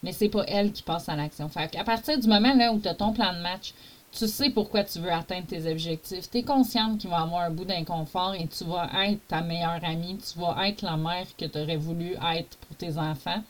Mais 0.03 0.11
c'est 0.11 0.29
pas 0.29 0.43
elle 0.47 0.71
qui 0.71 0.83
passe 0.83 1.09
à 1.09 1.15
l'action. 1.15 1.47
Fait 1.49 1.75
à 1.75 1.83
partir 1.83 2.19
du 2.19 2.27
moment 2.27 2.53
où 2.73 2.79
tu 2.79 2.87
as 2.87 2.95
ton 2.95 3.13
plan 3.13 3.33
de 3.33 3.39
match, 3.39 3.73
tu 4.11 4.27
sais 4.27 4.49
pourquoi 4.49 4.83
tu 4.83 4.99
veux 4.99 5.11
atteindre 5.11 5.47
tes 5.47 5.71
objectifs. 5.71 6.29
Tu 6.29 6.39
es 6.39 6.43
consciente 6.43 6.99
qu'il 6.99 7.09
va 7.09 7.19
y 7.19 7.21
avoir 7.21 7.43
un 7.43 7.51
bout 7.51 7.65
d'inconfort 7.65 8.33
et 8.35 8.47
tu 8.47 8.65
vas 8.65 8.89
être 9.05 9.25
ta 9.27 9.41
meilleure 9.41 9.83
amie, 9.83 10.17
tu 10.17 10.39
vas 10.39 10.67
être 10.67 10.81
la 10.81 10.97
mère 10.97 11.27
que 11.37 11.45
tu 11.45 11.57
aurais 11.57 11.77
voulu 11.77 12.15
être 12.35 12.57
pour 12.57 12.75
tes 12.77 12.97
enfants, 12.97 13.41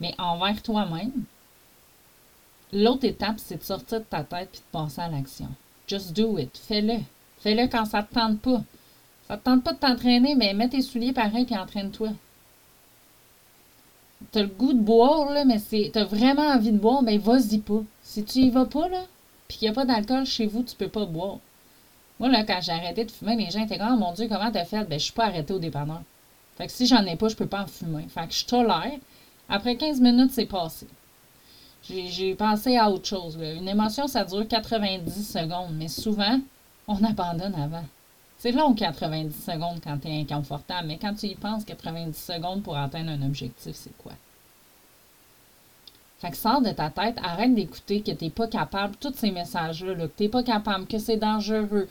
mais 0.00 0.14
envers 0.18 0.62
toi-même. 0.62 1.24
L'autre 2.72 3.04
étape, 3.04 3.36
c'est 3.38 3.58
de 3.58 3.62
sortir 3.62 4.00
de 4.00 4.04
ta 4.04 4.24
tête 4.24 4.50
et 4.54 4.58
de 4.58 4.62
passer 4.72 5.00
à 5.00 5.08
l'action. 5.08 5.48
Just 5.86 6.12
do 6.12 6.38
it. 6.38 6.56
Fais-le. 6.56 7.00
Fais-le 7.38 7.68
quand 7.68 7.84
ça 7.84 8.02
te 8.02 8.14
tente 8.14 8.40
pas. 8.40 8.62
Ça 9.28 9.36
te 9.36 9.44
tente 9.44 9.64
pas 9.64 9.72
de 9.72 9.78
t'entraîner, 9.78 10.34
mais 10.34 10.54
mets 10.54 10.68
tes 10.68 10.82
souliers 10.82 11.12
pareil 11.12 11.46
et 11.50 11.56
entraîne-toi. 11.56 12.10
T'as 14.32 14.42
le 14.42 14.48
goût 14.48 14.72
de 14.72 14.80
boire, 14.80 15.30
là, 15.30 15.44
mais 15.44 15.58
c'est. 15.58 15.90
T'as 15.92 16.04
vraiment 16.04 16.48
envie 16.48 16.72
de 16.72 16.78
boire, 16.78 17.02
ben 17.02 17.18
vas-y 17.18 17.58
pas. 17.58 17.82
Si 18.02 18.24
tu 18.24 18.38
y 18.38 18.50
vas 18.50 18.64
pas, 18.64 18.88
là, 18.88 19.02
puis 19.48 19.58
qu'il 19.58 19.68
n'y 19.68 19.72
a 19.72 19.74
pas 19.74 19.84
d'alcool 19.84 20.26
chez 20.26 20.46
vous, 20.46 20.62
tu 20.62 20.74
peux 20.74 20.88
pas 20.88 21.04
boire. 21.04 21.38
Moi, 22.18 22.30
là, 22.30 22.44
quand 22.44 22.60
j'ai 22.62 22.72
arrêté 22.72 23.04
de 23.04 23.10
fumer, 23.10 23.36
les 23.36 23.50
gens 23.50 23.64
étaient 23.64 23.78
comme, 23.78 23.92
oh 23.92 23.96
mon 23.98 24.12
Dieu, 24.12 24.26
comment 24.28 24.50
t'as 24.50 24.64
fait? 24.64 24.84
Ben, 24.84 24.98
je 24.98 25.04
suis 25.04 25.12
pas 25.12 25.26
arrêté 25.26 25.52
au 25.52 25.58
dépanneur. 25.58 26.02
Fait 26.56 26.66
que 26.66 26.72
si 26.72 26.86
j'en 26.86 27.04
ai 27.04 27.16
pas, 27.16 27.28
je 27.28 27.36
peux 27.36 27.46
pas 27.46 27.62
en 27.62 27.66
fumer. 27.66 28.06
Fait 28.08 28.26
que 28.26 28.32
je 28.32 28.46
tolère. 28.46 28.98
Après 29.48 29.76
15 29.76 30.00
minutes, 30.00 30.32
c'est 30.32 30.46
passé. 30.46 30.86
J'ai 31.88 32.34
pensé 32.34 32.76
à 32.76 32.90
autre 32.90 33.06
chose. 33.06 33.38
Une 33.40 33.68
émotion, 33.68 34.08
ça 34.08 34.24
dure 34.24 34.48
90 34.48 35.30
secondes, 35.30 35.74
mais 35.74 35.88
souvent, 35.88 36.40
on 36.88 37.02
abandonne 37.04 37.54
avant. 37.54 37.84
C'est 38.38 38.52
long 38.52 38.74
90 38.74 39.32
secondes 39.32 39.80
quand 39.82 39.98
tu 39.98 40.08
es 40.08 40.20
inconfortable, 40.20 40.88
mais 40.88 40.98
quand 40.98 41.14
tu 41.14 41.26
y 41.26 41.34
penses, 41.34 41.64
90 41.64 42.14
secondes 42.14 42.62
pour 42.62 42.76
atteindre 42.76 43.10
un 43.10 43.22
objectif, 43.22 43.74
c'est 43.74 43.96
quoi? 43.96 44.12
Fait 46.18 46.30
que 46.30 46.36
sors 46.36 46.62
de 46.62 46.70
ta 46.70 46.90
tête, 46.90 47.16
arrête 47.22 47.54
d'écouter 47.54 48.00
que 48.00 48.10
tu 48.10 48.24
n'es 48.24 48.30
pas 48.30 48.46
capable, 48.46 48.96
tous 48.96 49.14
ces 49.14 49.30
messages-là, 49.30 49.94
que 49.94 50.16
tu 50.16 50.22
n'es 50.22 50.28
pas 50.28 50.42
capable, 50.42 50.86
que 50.86 50.98
c'est 50.98 51.18
dangereux, 51.18 51.88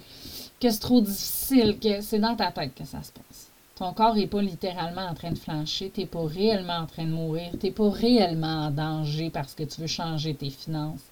que 0.59 0.69
c'est 0.69 0.79
trop 0.79 1.01
difficile, 1.01 1.77
que 1.79 2.01
c'est 2.01 2.19
dans 2.19 2.35
ta 2.35 2.51
tête 2.51 2.73
que 2.75 2.85
ça 2.85 3.03
se 3.03 3.11
passe. 3.11 3.49
Ton 3.75 3.93
corps 3.93 4.15
n'est 4.15 4.27
pas 4.27 4.41
littéralement 4.41 5.05
en 5.05 5.13
train 5.13 5.31
de 5.31 5.37
flancher, 5.37 5.91
tu 5.93 6.01
n'es 6.01 6.05
pas 6.05 6.25
réellement 6.25 6.77
en 6.77 6.85
train 6.85 7.03
de 7.03 7.11
mourir, 7.11 7.51
tu 7.59 7.65
n'es 7.65 7.71
pas 7.71 7.89
réellement 7.89 8.67
en 8.67 8.71
danger 8.71 9.29
parce 9.29 9.53
que 9.53 9.63
tu 9.63 9.81
veux 9.81 9.87
changer 9.87 10.33
tes 10.33 10.49
finances, 10.49 11.03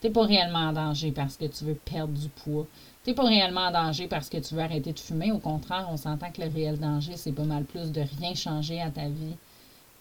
tu 0.00 0.08
n'es 0.08 0.12
pas 0.12 0.26
réellement 0.26 0.68
en 0.68 0.72
danger 0.72 1.12
parce 1.12 1.36
que 1.36 1.46
tu 1.46 1.64
veux 1.64 1.74
perdre 1.74 2.12
du 2.12 2.28
poids, 2.28 2.66
n'es 3.06 3.14
pas 3.14 3.24
réellement 3.24 3.66
en 3.66 3.70
danger 3.70 4.06
parce 4.06 4.28
que 4.28 4.36
tu 4.38 4.54
veux 4.54 4.60
arrêter 4.60 4.92
de 4.92 4.98
fumer. 4.98 5.32
Au 5.32 5.38
contraire, 5.38 5.88
on 5.90 5.96
s'entend 5.96 6.30
que 6.30 6.42
le 6.42 6.48
réel 6.48 6.78
danger, 6.78 7.16
c'est 7.16 7.32
pas 7.32 7.44
mal 7.44 7.64
plus 7.64 7.92
de 7.92 8.02
rien 8.18 8.34
changer 8.34 8.80
à 8.80 8.90
ta 8.90 9.08
vie 9.08 9.36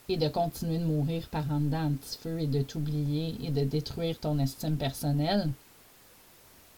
et 0.10 0.18
de 0.18 0.28
continuer 0.28 0.78
de 0.78 0.86
mourir 0.86 1.28
par 1.30 1.50
en 1.52 1.60
dedans 1.60 1.86
un 1.86 1.92
petit 1.92 2.18
feu 2.18 2.40
et 2.40 2.48
de 2.48 2.62
t'oublier 2.62 3.36
et 3.44 3.52
de 3.52 3.64
détruire 3.64 4.20
ton 4.20 4.40
estime 4.40 4.78
personnelle 4.78 5.50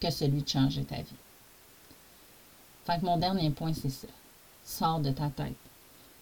que 0.00 0.10
celui 0.10 0.42
de 0.42 0.48
changer 0.48 0.84
ta 0.84 0.96
vie. 0.96 1.16
Fait 2.84 3.02
mon 3.02 3.18
dernier 3.18 3.50
point, 3.50 3.74
c'est 3.74 3.90
ça. 3.90 4.08
Sors 4.64 5.00
de 5.00 5.10
ta 5.10 5.28
tête. 5.28 5.54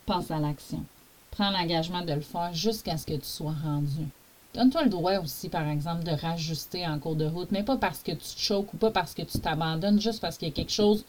Pense 0.06 0.30
à 0.30 0.38
l'action. 0.38 0.84
Prends 1.30 1.50
l'engagement 1.50 2.02
de 2.02 2.12
le 2.12 2.20
faire 2.20 2.52
jusqu'à 2.52 2.96
ce 2.96 3.06
que 3.06 3.14
tu 3.14 3.24
sois 3.24 3.54
rendu. 3.62 4.06
Donne-toi 4.58 4.82
le 4.82 4.90
droit 4.90 5.18
aussi, 5.18 5.48
par 5.48 5.68
exemple, 5.68 6.02
de 6.02 6.10
rajuster 6.10 6.84
en 6.84 6.98
cours 6.98 7.14
de 7.14 7.24
route, 7.24 7.52
mais 7.52 7.62
pas 7.62 7.76
parce 7.76 8.02
que 8.02 8.10
tu 8.10 8.34
te 8.34 8.40
choques 8.40 8.74
ou 8.74 8.76
pas 8.76 8.90
parce 8.90 9.14
que 9.14 9.22
tu 9.22 9.38
t'abandonnes, 9.38 10.00
juste 10.00 10.20
parce 10.20 10.36
qu'il 10.36 10.48
y 10.48 10.50
a 10.50 10.54
quelque 10.54 10.72
chose 10.72 11.04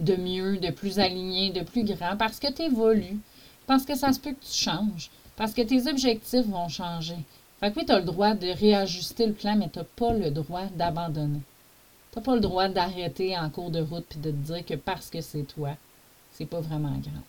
de 0.00 0.16
mieux, 0.16 0.56
de 0.56 0.70
plus 0.70 0.98
aligné, 0.98 1.50
de 1.50 1.60
plus 1.60 1.84
grand, 1.84 2.16
parce 2.16 2.40
que 2.40 2.52
tu 2.52 2.62
évolues, 2.62 3.20
parce 3.68 3.84
que 3.84 3.94
ça 3.94 4.12
se 4.12 4.18
peut 4.18 4.32
que 4.32 4.44
tu 4.44 4.52
changes, 4.52 5.08
parce 5.36 5.54
que 5.54 5.62
tes 5.62 5.88
objectifs 5.88 6.46
vont 6.46 6.66
changer. 6.66 7.18
Fait 7.60 7.70
que 7.70 7.78
oui, 7.78 7.86
tu 7.86 7.92
as 7.92 8.00
le 8.00 8.06
droit 8.06 8.34
de 8.34 8.48
réajuster 8.48 9.26
le 9.26 9.34
plan, 9.34 9.54
mais 9.54 9.68
tu 9.68 9.78
n'as 9.78 9.84
pas 9.84 10.12
le 10.12 10.32
droit 10.32 10.64
d'abandonner. 10.74 11.42
Tu 12.10 12.18
n'as 12.18 12.24
pas 12.24 12.34
le 12.34 12.40
droit 12.40 12.66
d'arrêter 12.66 13.38
en 13.38 13.50
cours 13.50 13.70
de 13.70 13.82
route 13.82 14.06
puis 14.08 14.18
de 14.18 14.32
te 14.32 14.52
dire 14.52 14.66
que 14.66 14.74
parce 14.74 15.10
que 15.10 15.20
c'est 15.20 15.44
toi, 15.44 15.76
c'est 16.32 16.44
pas 16.44 16.60
vraiment 16.60 16.98
grave. 16.98 17.22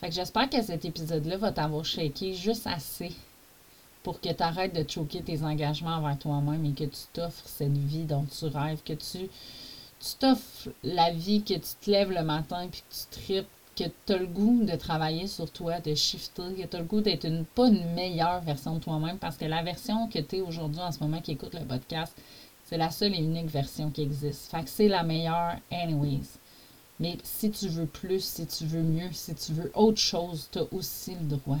Fait 0.00 0.08
que 0.08 0.14
j'espère 0.14 0.48
que 0.48 0.62
cet 0.62 0.86
épisode-là 0.86 1.36
va 1.36 1.52
t'avoir 1.52 1.84
shaké 1.84 2.32
juste 2.32 2.66
assez 2.66 3.12
pour 4.02 4.20
que 4.20 4.32
tu 4.32 4.42
arrêtes 4.42 4.74
de 4.74 4.88
choquer 4.88 5.22
tes 5.22 5.42
engagements 5.42 5.96
envers 5.96 6.18
toi-même 6.18 6.64
et 6.64 6.72
que 6.72 6.84
tu 6.84 7.02
t'offres 7.12 7.46
cette 7.46 7.76
vie 7.76 8.04
dont 8.04 8.24
tu 8.24 8.46
rêves, 8.46 8.82
que 8.84 8.94
tu 8.94 9.28
t'offres 10.18 10.70
la 10.82 11.12
vie, 11.12 11.42
que 11.42 11.54
tu 11.54 11.74
te 11.80 11.90
lèves 11.90 12.10
le 12.10 12.22
matin 12.22 12.68
puis 12.70 12.82
que 12.82 12.94
tu 12.94 13.20
tripes, 13.22 13.48
que 13.76 13.84
tu 14.06 14.12
as 14.12 14.18
le 14.18 14.26
goût 14.26 14.64
de 14.64 14.76
travailler 14.76 15.26
sur 15.26 15.50
toi, 15.50 15.80
de 15.80 15.94
shifter, 15.94 16.54
que 16.56 16.66
tu 16.66 16.76
as 16.76 16.80
le 16.80 16.84
goût 16.84 17.00
d'être 17.00 17.24
une, 17.24 17.44
pas 17.44 17.68
une 17.68 17.94
meilleure 17.94 18.40
version 18.40 18.74
de 18.74 18.80
toi-même 18.80 19.18
parce 19.18 19.36
que 19.36 19.44
la 19.44 19.62
version 19.62 20.08
que 20.08 20.18
tu 20.18 20.36
es 20.36 20.40
aujourd'hui 20.40 20.80
en 20.80 20.92
ce 20.92 21.00
moment 21.00 21.20
qui 21.20 21.32
écoute 21.32 21.54
le 21.54 21.64
podcast, 21.64 22.14
c'est 22.64 22.76
la 22.76 22.90
seule 22.90 23.14
et 23.14 23.22
unique 23.22 23.50
version 23.50 23.90
qui 23.90 24.02
existe. 24.02 24.50
Fait 24.50 24.62
que 24.62 24.70
c'est 24.70 24.88
la 24.88 25.02
meilleure 25.02 25.56
anyways. 25.70 26.38
Mais 27.00 27.18
si 27.22 27.50
tu 27.50 27.68
veux 27.68 27.86
plus, 27.86 28.22
si 28.22 28.46
tu 28.46 28.64
veux 28.64 28.82
mieux, 28.82 29.10
si 29.12 29.34
tu 29.34 29.52
veux 29.52 29.70
autre 29.74 29.98
chose, 29.98 30.48
tu 30.52 30.58
as 30.58 30.72
aussi 30.72 31.14
le 31.14 31.36
droit. 31.36 31.58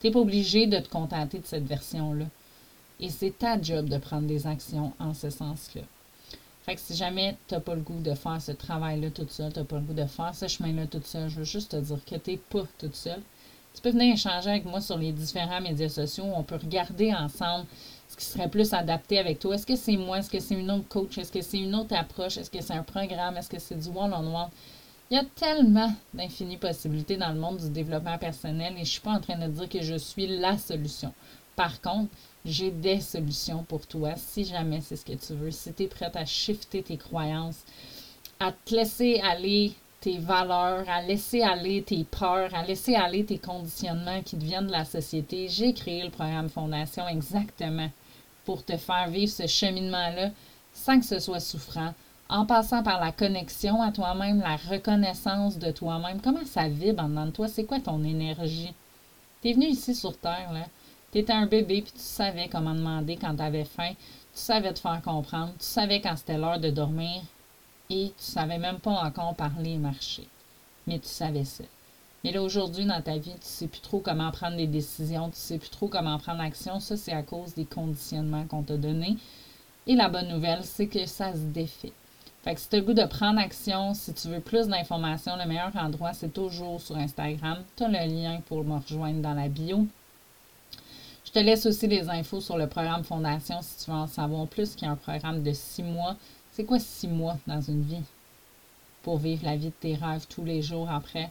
Tu 0.00 0.06
n'es 0.06 0.12
pas 0.12 0.20
obligé 0.20 0.66
de 0.66 0.78
te 0.78 0.88
contenter 0.88 1.38
de 1.38 1.46
cette 1.46 1.66
version-là. 1.66 2.26
Et 3.00 3.08
c'est 3.08 3.38
ta 3.38 3.60
job 3.60 3.88
de 3.88 3.98
prendre 3.98 4.26
des 4.26 4.46
actions 4.46 4.92
en 4.98 5.14
ce 5.14 5.30
sens-là. 5.30 5.82
Fait 6.64 6.74
que 6.74 6.80
si 6.80 6.94
jamais 6.94 7.36
tu 7.48 7.54
n'as 7.54 7.60
pas 7.60 7.74
le 7.74 7.80
goût 7.80 8.00
de 8.00 8.14
faire 8.14 8.40
ce 8.40 8.52
travail-là 8.52 9.10
toute 9.10 9.30
seule, 9.30 9.52
tu 9.52 9.58
n'as 9.58 9.64
pas 9.64 9.76
le 9.76 9.82
goût 9.82 9.94
de 9.94 10.04
faire 10.04 10.34
ce 10.34 10.46
chemin-là 10.48 10.86
toute 10.86 11.06
seule, 11.06 11.30
je 11.30 11.36
veux 11.36 11.44
juste 11.44 11.70
te 11.70 11.76
dire 11.76 11.98
que 12.04 12.16
tu 12.16 12.30
n'es 12.32 12.36
pas 12.36 12.64
toute 12.78 12.94
seule. 12.94 13.22
Tu 13.74 13.80
peux 13.80 13.90
venir 13.90 14.14
échanger 14.14 14.50
avec 14.50 14.64
moi 14.64 14.80
sur 14.80 14.98
les 14.98 15.12
différents 15.12 15.60
médias 15.60 15.88
sociaux. 15.88 16.24
On 16.34 16.42
peut 16.42 16.56
regarder 16.56 17.14
ensemble 17.14 17.66
ce 18.08 18.16
qui 18.16 18.24
serait 18.24 18.48
plus 18.48 18.74
adapté 18.74 19.18
avec 19.18 19.38
toi. 19.38 19.54
Est-ce 19.54 19.66
que 19.66 19.76
c'est 19.76 19.96
moi? 19.96 20.18
Est-ce 20.18 20.30
que 20.30 20.40
c'est 20.40 20.56
une 20.56 20.70
autre 20.70 20.88
coach? 20.88 21.16
Est-ce 21.18 21.30
que 21.30 21.40
c'est 21.40 21.58
une 21.58 21.74
autre 21.74 21.94
approche? 21.94 22.36
Est-ce 22.36 22.50
que 22.50 22.60
c'est 22.60 22.74
un 22.74 22.82
programme? 22.82 23.36
Est-ce 23.36 23.48
que 23.48 23.60
c'est 23.60 23.76
du 23.76 23.88
one-on-one? 23.88 24.48
Il 25.12 25.16
y 25.16 25.18
a 25.18 25.24
tellement 25.24 25.92
d'infinies 26.14 26.56
possibilités 26.56 27.16
dans 27.16 27.30
le 27.32 27.40
monde 27.40 27.58
du 27.58 27.68
développement 27.70 28.16
personnel 28.16 28.74
et 28.74 28.76
je 28.76 28.80
ne 28.82 28.84
suis 28.84 29.00
pas 29.00 29.10
en 29.10 29.20
train 29.20 29.36
de 29.36 29.48
dire 29.48 29.68
que 29.68 29.82
je 29.82 29.96
suis 29.96 30.28
la 30.28 30.56
solution. 30.56 31.12
Par 31.56 31.80
contre, 31.80 32.12
j'ai 32.44 32.70
des 32.70 33.00
solutions 33.00 33.64
pour 33.64 33.84
toi 33.88 34.14
si 34.16 34.44
jamais 34.44 34.80
c'est 34.80 34.94
ce 34.94 35.04
que 35.04 35.14
tu 35.14 35.32
veux. 35.32 35.50
Si 35.50 35.72
tu 35.72 35.82
es 35.82 35.86
prête 35.88 36.14
à 36.14 36.24
shifter 36.24 36.84
tes 36.84 36.96
croyances, 36.96 37.64
à 38.38 38.52
te 38.52 38.72
laisser 38.72 39.20
aller 39.28 39.72
tes 40.00 40.18
valeurs, 40.18 40.88
à 40.88 41.02
laisser 41.02 41.42
aller 41.42 41.82
tes 41.82 42.04
peurs, 42.04 42.54
à 42.54 42.64
laisser 42.64 42.94
aller 42.94 43.24
tes 43.24 43.38
conditionnements 43.38 44.22
qui 44.22 44.36
deviennent 44.36 44.68
de 44.68 44.72
la 44.72 44.84
société, 44.84 45.48
j'ai 45.48 45.74
créé 45.74 46.04
le 46.04 46.10
programme 46.10 46.48
Fondation 46.48 47.08
exactement 47.08 47.90
pour 48.44 48.64
te 48.64 48.76
faire 48.76 49.10
vivre 49.10 49.32
ce 49.32 49.48
cheminement-là 49.48 50.30
sans 50.72 51.00
que 51.00 51.04
ce 51.04 51.18
soit 51.18 51.40
souffrant, 51.40 51.94
en 52.30 52.46
passant 52.46 52.84
par 52.84 53.00
la 53.00 53.10
connexion 53.10 53.82
à 53.82 53.90
toi-même, 53.90 54.40
la 54.40 54.56
reconnaissance 54.56 55.58
de 55.58 55.72
toi-même. 55.72 56.20
Comment 56.20 56.44
ça 56.46 56.68
vibre 56.68 57.02
en 57.02 57.08
dedans 57.08 57.26
de 57.26 57.30
toi? 57.32 57.48
C'est 57.48 57.64
quoi 57.64 57.80
ton 57.80 58.04
énergie? 58.04 58.72
Tu 59.42 59.50
es 59.50 59.52
venu 59.52 59.66
ici 59.66 59.96
sur 59.96 60.16
Terre, 60.16 60.52
là. 60.52 60.66
Tu 61.10 61.18
étais 61.18 61.32
un 61.32 61.46
bébé, 61.46 61.82
puis 61.82 61.92
tu 61.92 61.98
savais 61.98 62.48
comment 62.48 62.74
demander 62.74 63.16
quand 63.16 63.34
tu 63.34 63.42
avais 63.42 63.64
faim. 63.64 63.94
Tu 64.32 64.40
savais 64.40 64.72
te 64.72 64.78
faire 64.78 65.02
comprendre. 65.02 65.52
Tu 65.58 65.66
savais 65.66 66.00
quand 66.00 66.16
c'était 66.16 66.38
l'heure 66.38 66.60
de 66.60 66.70
dormir. 66.70 67.20
Et 67.90 68.12
tu 68.16 68.24
savais 68.24 68.58
même 68.58 68.78
pas 68.78 69.02
encore 69.02 69.34
parler 69.34 69.72
et 69.72 69.78
marcher. 69.78 70.28
Mais 70.86 71.00
tu 71.00 71.08
savais 71.08 71.44
ça. 71.44 71.64
Mais 72.22 72.30
là, 72.30 72.42
aujourd'hui, 72.42 72.84
dans 72.84 73.02
ta 73.02 73.16
vie, 73.16 73.32
tu 73.32 73.38
ne 73.38 73.42
sais 73.42 73.66
plus 73.66 73.80
trop 73.80 73.98
comment 73.98 74.30
prendre 74.30 74.56
des 74.56 74.68
décisions, 74.68 75.24
tu 75.24 75.30
ne 75.30 75.34
sais 75.34 75.58
plus 75.58 75.70
trop 75.70 75.88
comment 75.88 76.18
prendre 76.18 76.42
action. 76.42 76.78
Ça, 76.78 76.96
c'est 76.96 77.12
à 77.12 77.22
cause 77.22 77.54
des 77.54 77.64
conditionnements 77.64 78.44
qu'on 78.44 78.62
t'a 78.62 78.76
donnés. 78.76 79.16
Et 79.88 79.96
la 79.96 80.08
bonne 80.08 80.28
nouvelle, 80.28 80.62
c'est 80.62 80.86
que 80.86 81.06
ça 81.06 81.32
se 81.32 81.38
défait. 81.38 81.92
Fait 82.42 82.54
que 82.54 82.60
si 82.60 82.68
tu 82.68 82.76
as 82.76 82.78
le 82.78 82.84
goût 82.86 82.94
de 82.94 83.04
prendre 83.04 83.38
action, 83.38 83.92
si 83.92 84.14
tu 84.14 84.28
veux 84.28 84.40
plus 84.40 84.66
d'informations, 84.66 85.36
le 85.36 85.46
meilleur 85.46 85.76
endroit, 85.76 86.14
c'est 86.14 86.32
toujours 86.32 86.80
sur 86.80 86.96
Instagram. 86.96 87.58
Tu 87.76 87.84
as 87.84 87.88
le 87.88 88.10
lien 88.10 88.40
pour 88.48 88.64
me 88.64 88.78
rejoindre 88.78 89.20
dans 89.20 89.34
la 89.34 89.48
bio. 89.48 89.86
Je 91.26 91.32
te 91.32 91.38
laisse 91.38 91.66
aussi 91.66 91.86
les 91.86 92.08
infos 92.08 92.40
sur 92.40 92.56
le 92.56 92.66
programme 92.66 93.04
Fondation 93.04 93.60
si 93.60 93.84
tu 93.84 93.90
veux 93.90 93.96
en 93.96 94.06
savoir 94.06 94.46
plus, 94.46 94.74
qui 94.74 94.84
est 94.84 94.88
un 94.88 94.96
programme 94.96 95.42
de 95.42 95.52
six 95.52 95.82
mois. 95.82 96.16
C'est 96.52 96.64
quoi 96.64 96.78
six 96.78 97.08
mois 97.08 97.36
dans 97.46 97.60
une 97.60 97.82
vie? 97.82 98.02
Pour 99.02 99.18
vivre 99.18 99.44
la 99.44 99.56
vie 99.56 99.66
de 99.66 99.74
tes 99.78 99.94
rêves 99.94 100.26
tous 100.28 100.44
les 100.44 100.62
jours 100.62 100.90
après. 100.90 101.30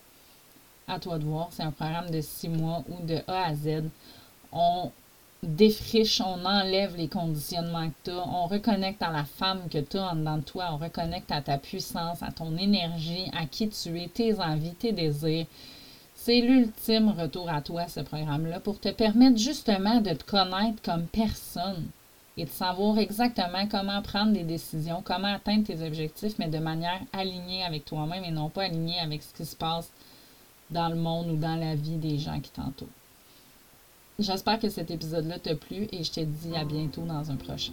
À 0.87 0.99
toi 0.99 1.17
de 1.17 1.25
voir. 1.25 1.49
C'est 1.51 1.63
un 1.63 1.71
programme 1.71 2.11
de 2.11 2.21
six 2.21 2.49
mois 2.49 2.83
où 2.87 3.05
de 3.05 3.19
A 3.27 3.45
à 3.47 3.55
Z, 3.55 3.83
on 4.51 4.91
défriche, 5.43 6.21
on 6.21 6.45
enlève 6.45 6.97
les 6.97 7.07
conditionnements 7.07 7.89
que 7.89 7.95
tu 8.05 8.11
as, 8.11 8.27
on 8.27 8.47
reconnecte 8.47 9.01
à 9.01 9.11
la 9.11 9.23
femme 9.23 9.69
que 9.69 9.77
tu 9.77 9.97
as 9.97 10.11
en 10.11 10.15
dedans 10.15 10.37
de 10.37 10.43
toi, 10.43 10.69
on 10.73 10.77
reconnecte 10.77 11.31
à 11.31 11.41
ta 11.41 11.57
puissance, 11.57 12.21
à 12.21 12.31
ton 12.31 12.57
énergie, 12.57 13.25
à 13.37 13.45
qui 13.45 13.69
tu 13.69 13.99
es, 13.99 14.07
tes 14.07 14.39
envies, 14.39 14.75
tes 14.75 14.91
désirs. 14.91 15.45
C'est 16.15 16.41
l'ultime 16.41 17.09
retour 17.17 17.49
à 17.49 17.61
toi, 17.61 17.87
ce 17.87 18.01
programme-là, 18.01 18.59
pour 18.59 18.79
te 18.79 18.89
permettre 18.89 19.37
justement 19.37 20.01
de 20.01 20.11
te 20.11 20.23
connaître 20.25 20.81
comme 20.83 21.05
personne 21.07 21.87
et 22.35 22.43
de 22.43 22.49
savoir 22.49 22.97
exactement 22.97 23.67
comment 23.67 24.01
prendre 24.01 24.33
des 24.33 24.43
décisions, 24.43 25.01
comment 25.03 25.33
atteindre 25.33 25.65
tes 25.65 25.81
objectifs, 25.81 26.37
mais 26.37 26.49
de 26.49 26.59
manière 26.59 26.99
alignée 27.13 27.63
avec 27.63 27.85
toi-même 27.85 28.25
et 28.25 28.31
non 28.31 28.49
pas 28.49 28.63
alignée 28.63 28.99
avec 28.99 29.23
ce 29.23 29.33
qui 29.33 29.45
se 29.45 29.55
passe 29.55 29.89
dans 30.69 30.89
le 30.89 30.95
monde 30.95 31.31
ou 31.31 31.35
dans 31.37 31.55
la 31.55 31.75
vie 31.75 31.97
des 31.97 32.17
gens 32.17 32.39
qui 32.39 32.51
t'entourent. 32.51 32.87
J'espère 34.19 34.59
que 34.59 34.67
cet 34.67 34.91
épisode-là 34.91 35.39
t'a 35.39 35.55
plu 35.55 35.87
et 35.93 36.03
je 36.03 36.11
te 36.11 36.19
dis 36.19 36.53
à 36.53 36.65
bientôt 36.65 37.03
dans 37.03 37.31
un 37.31 37.37
prochain. 37.37 37.71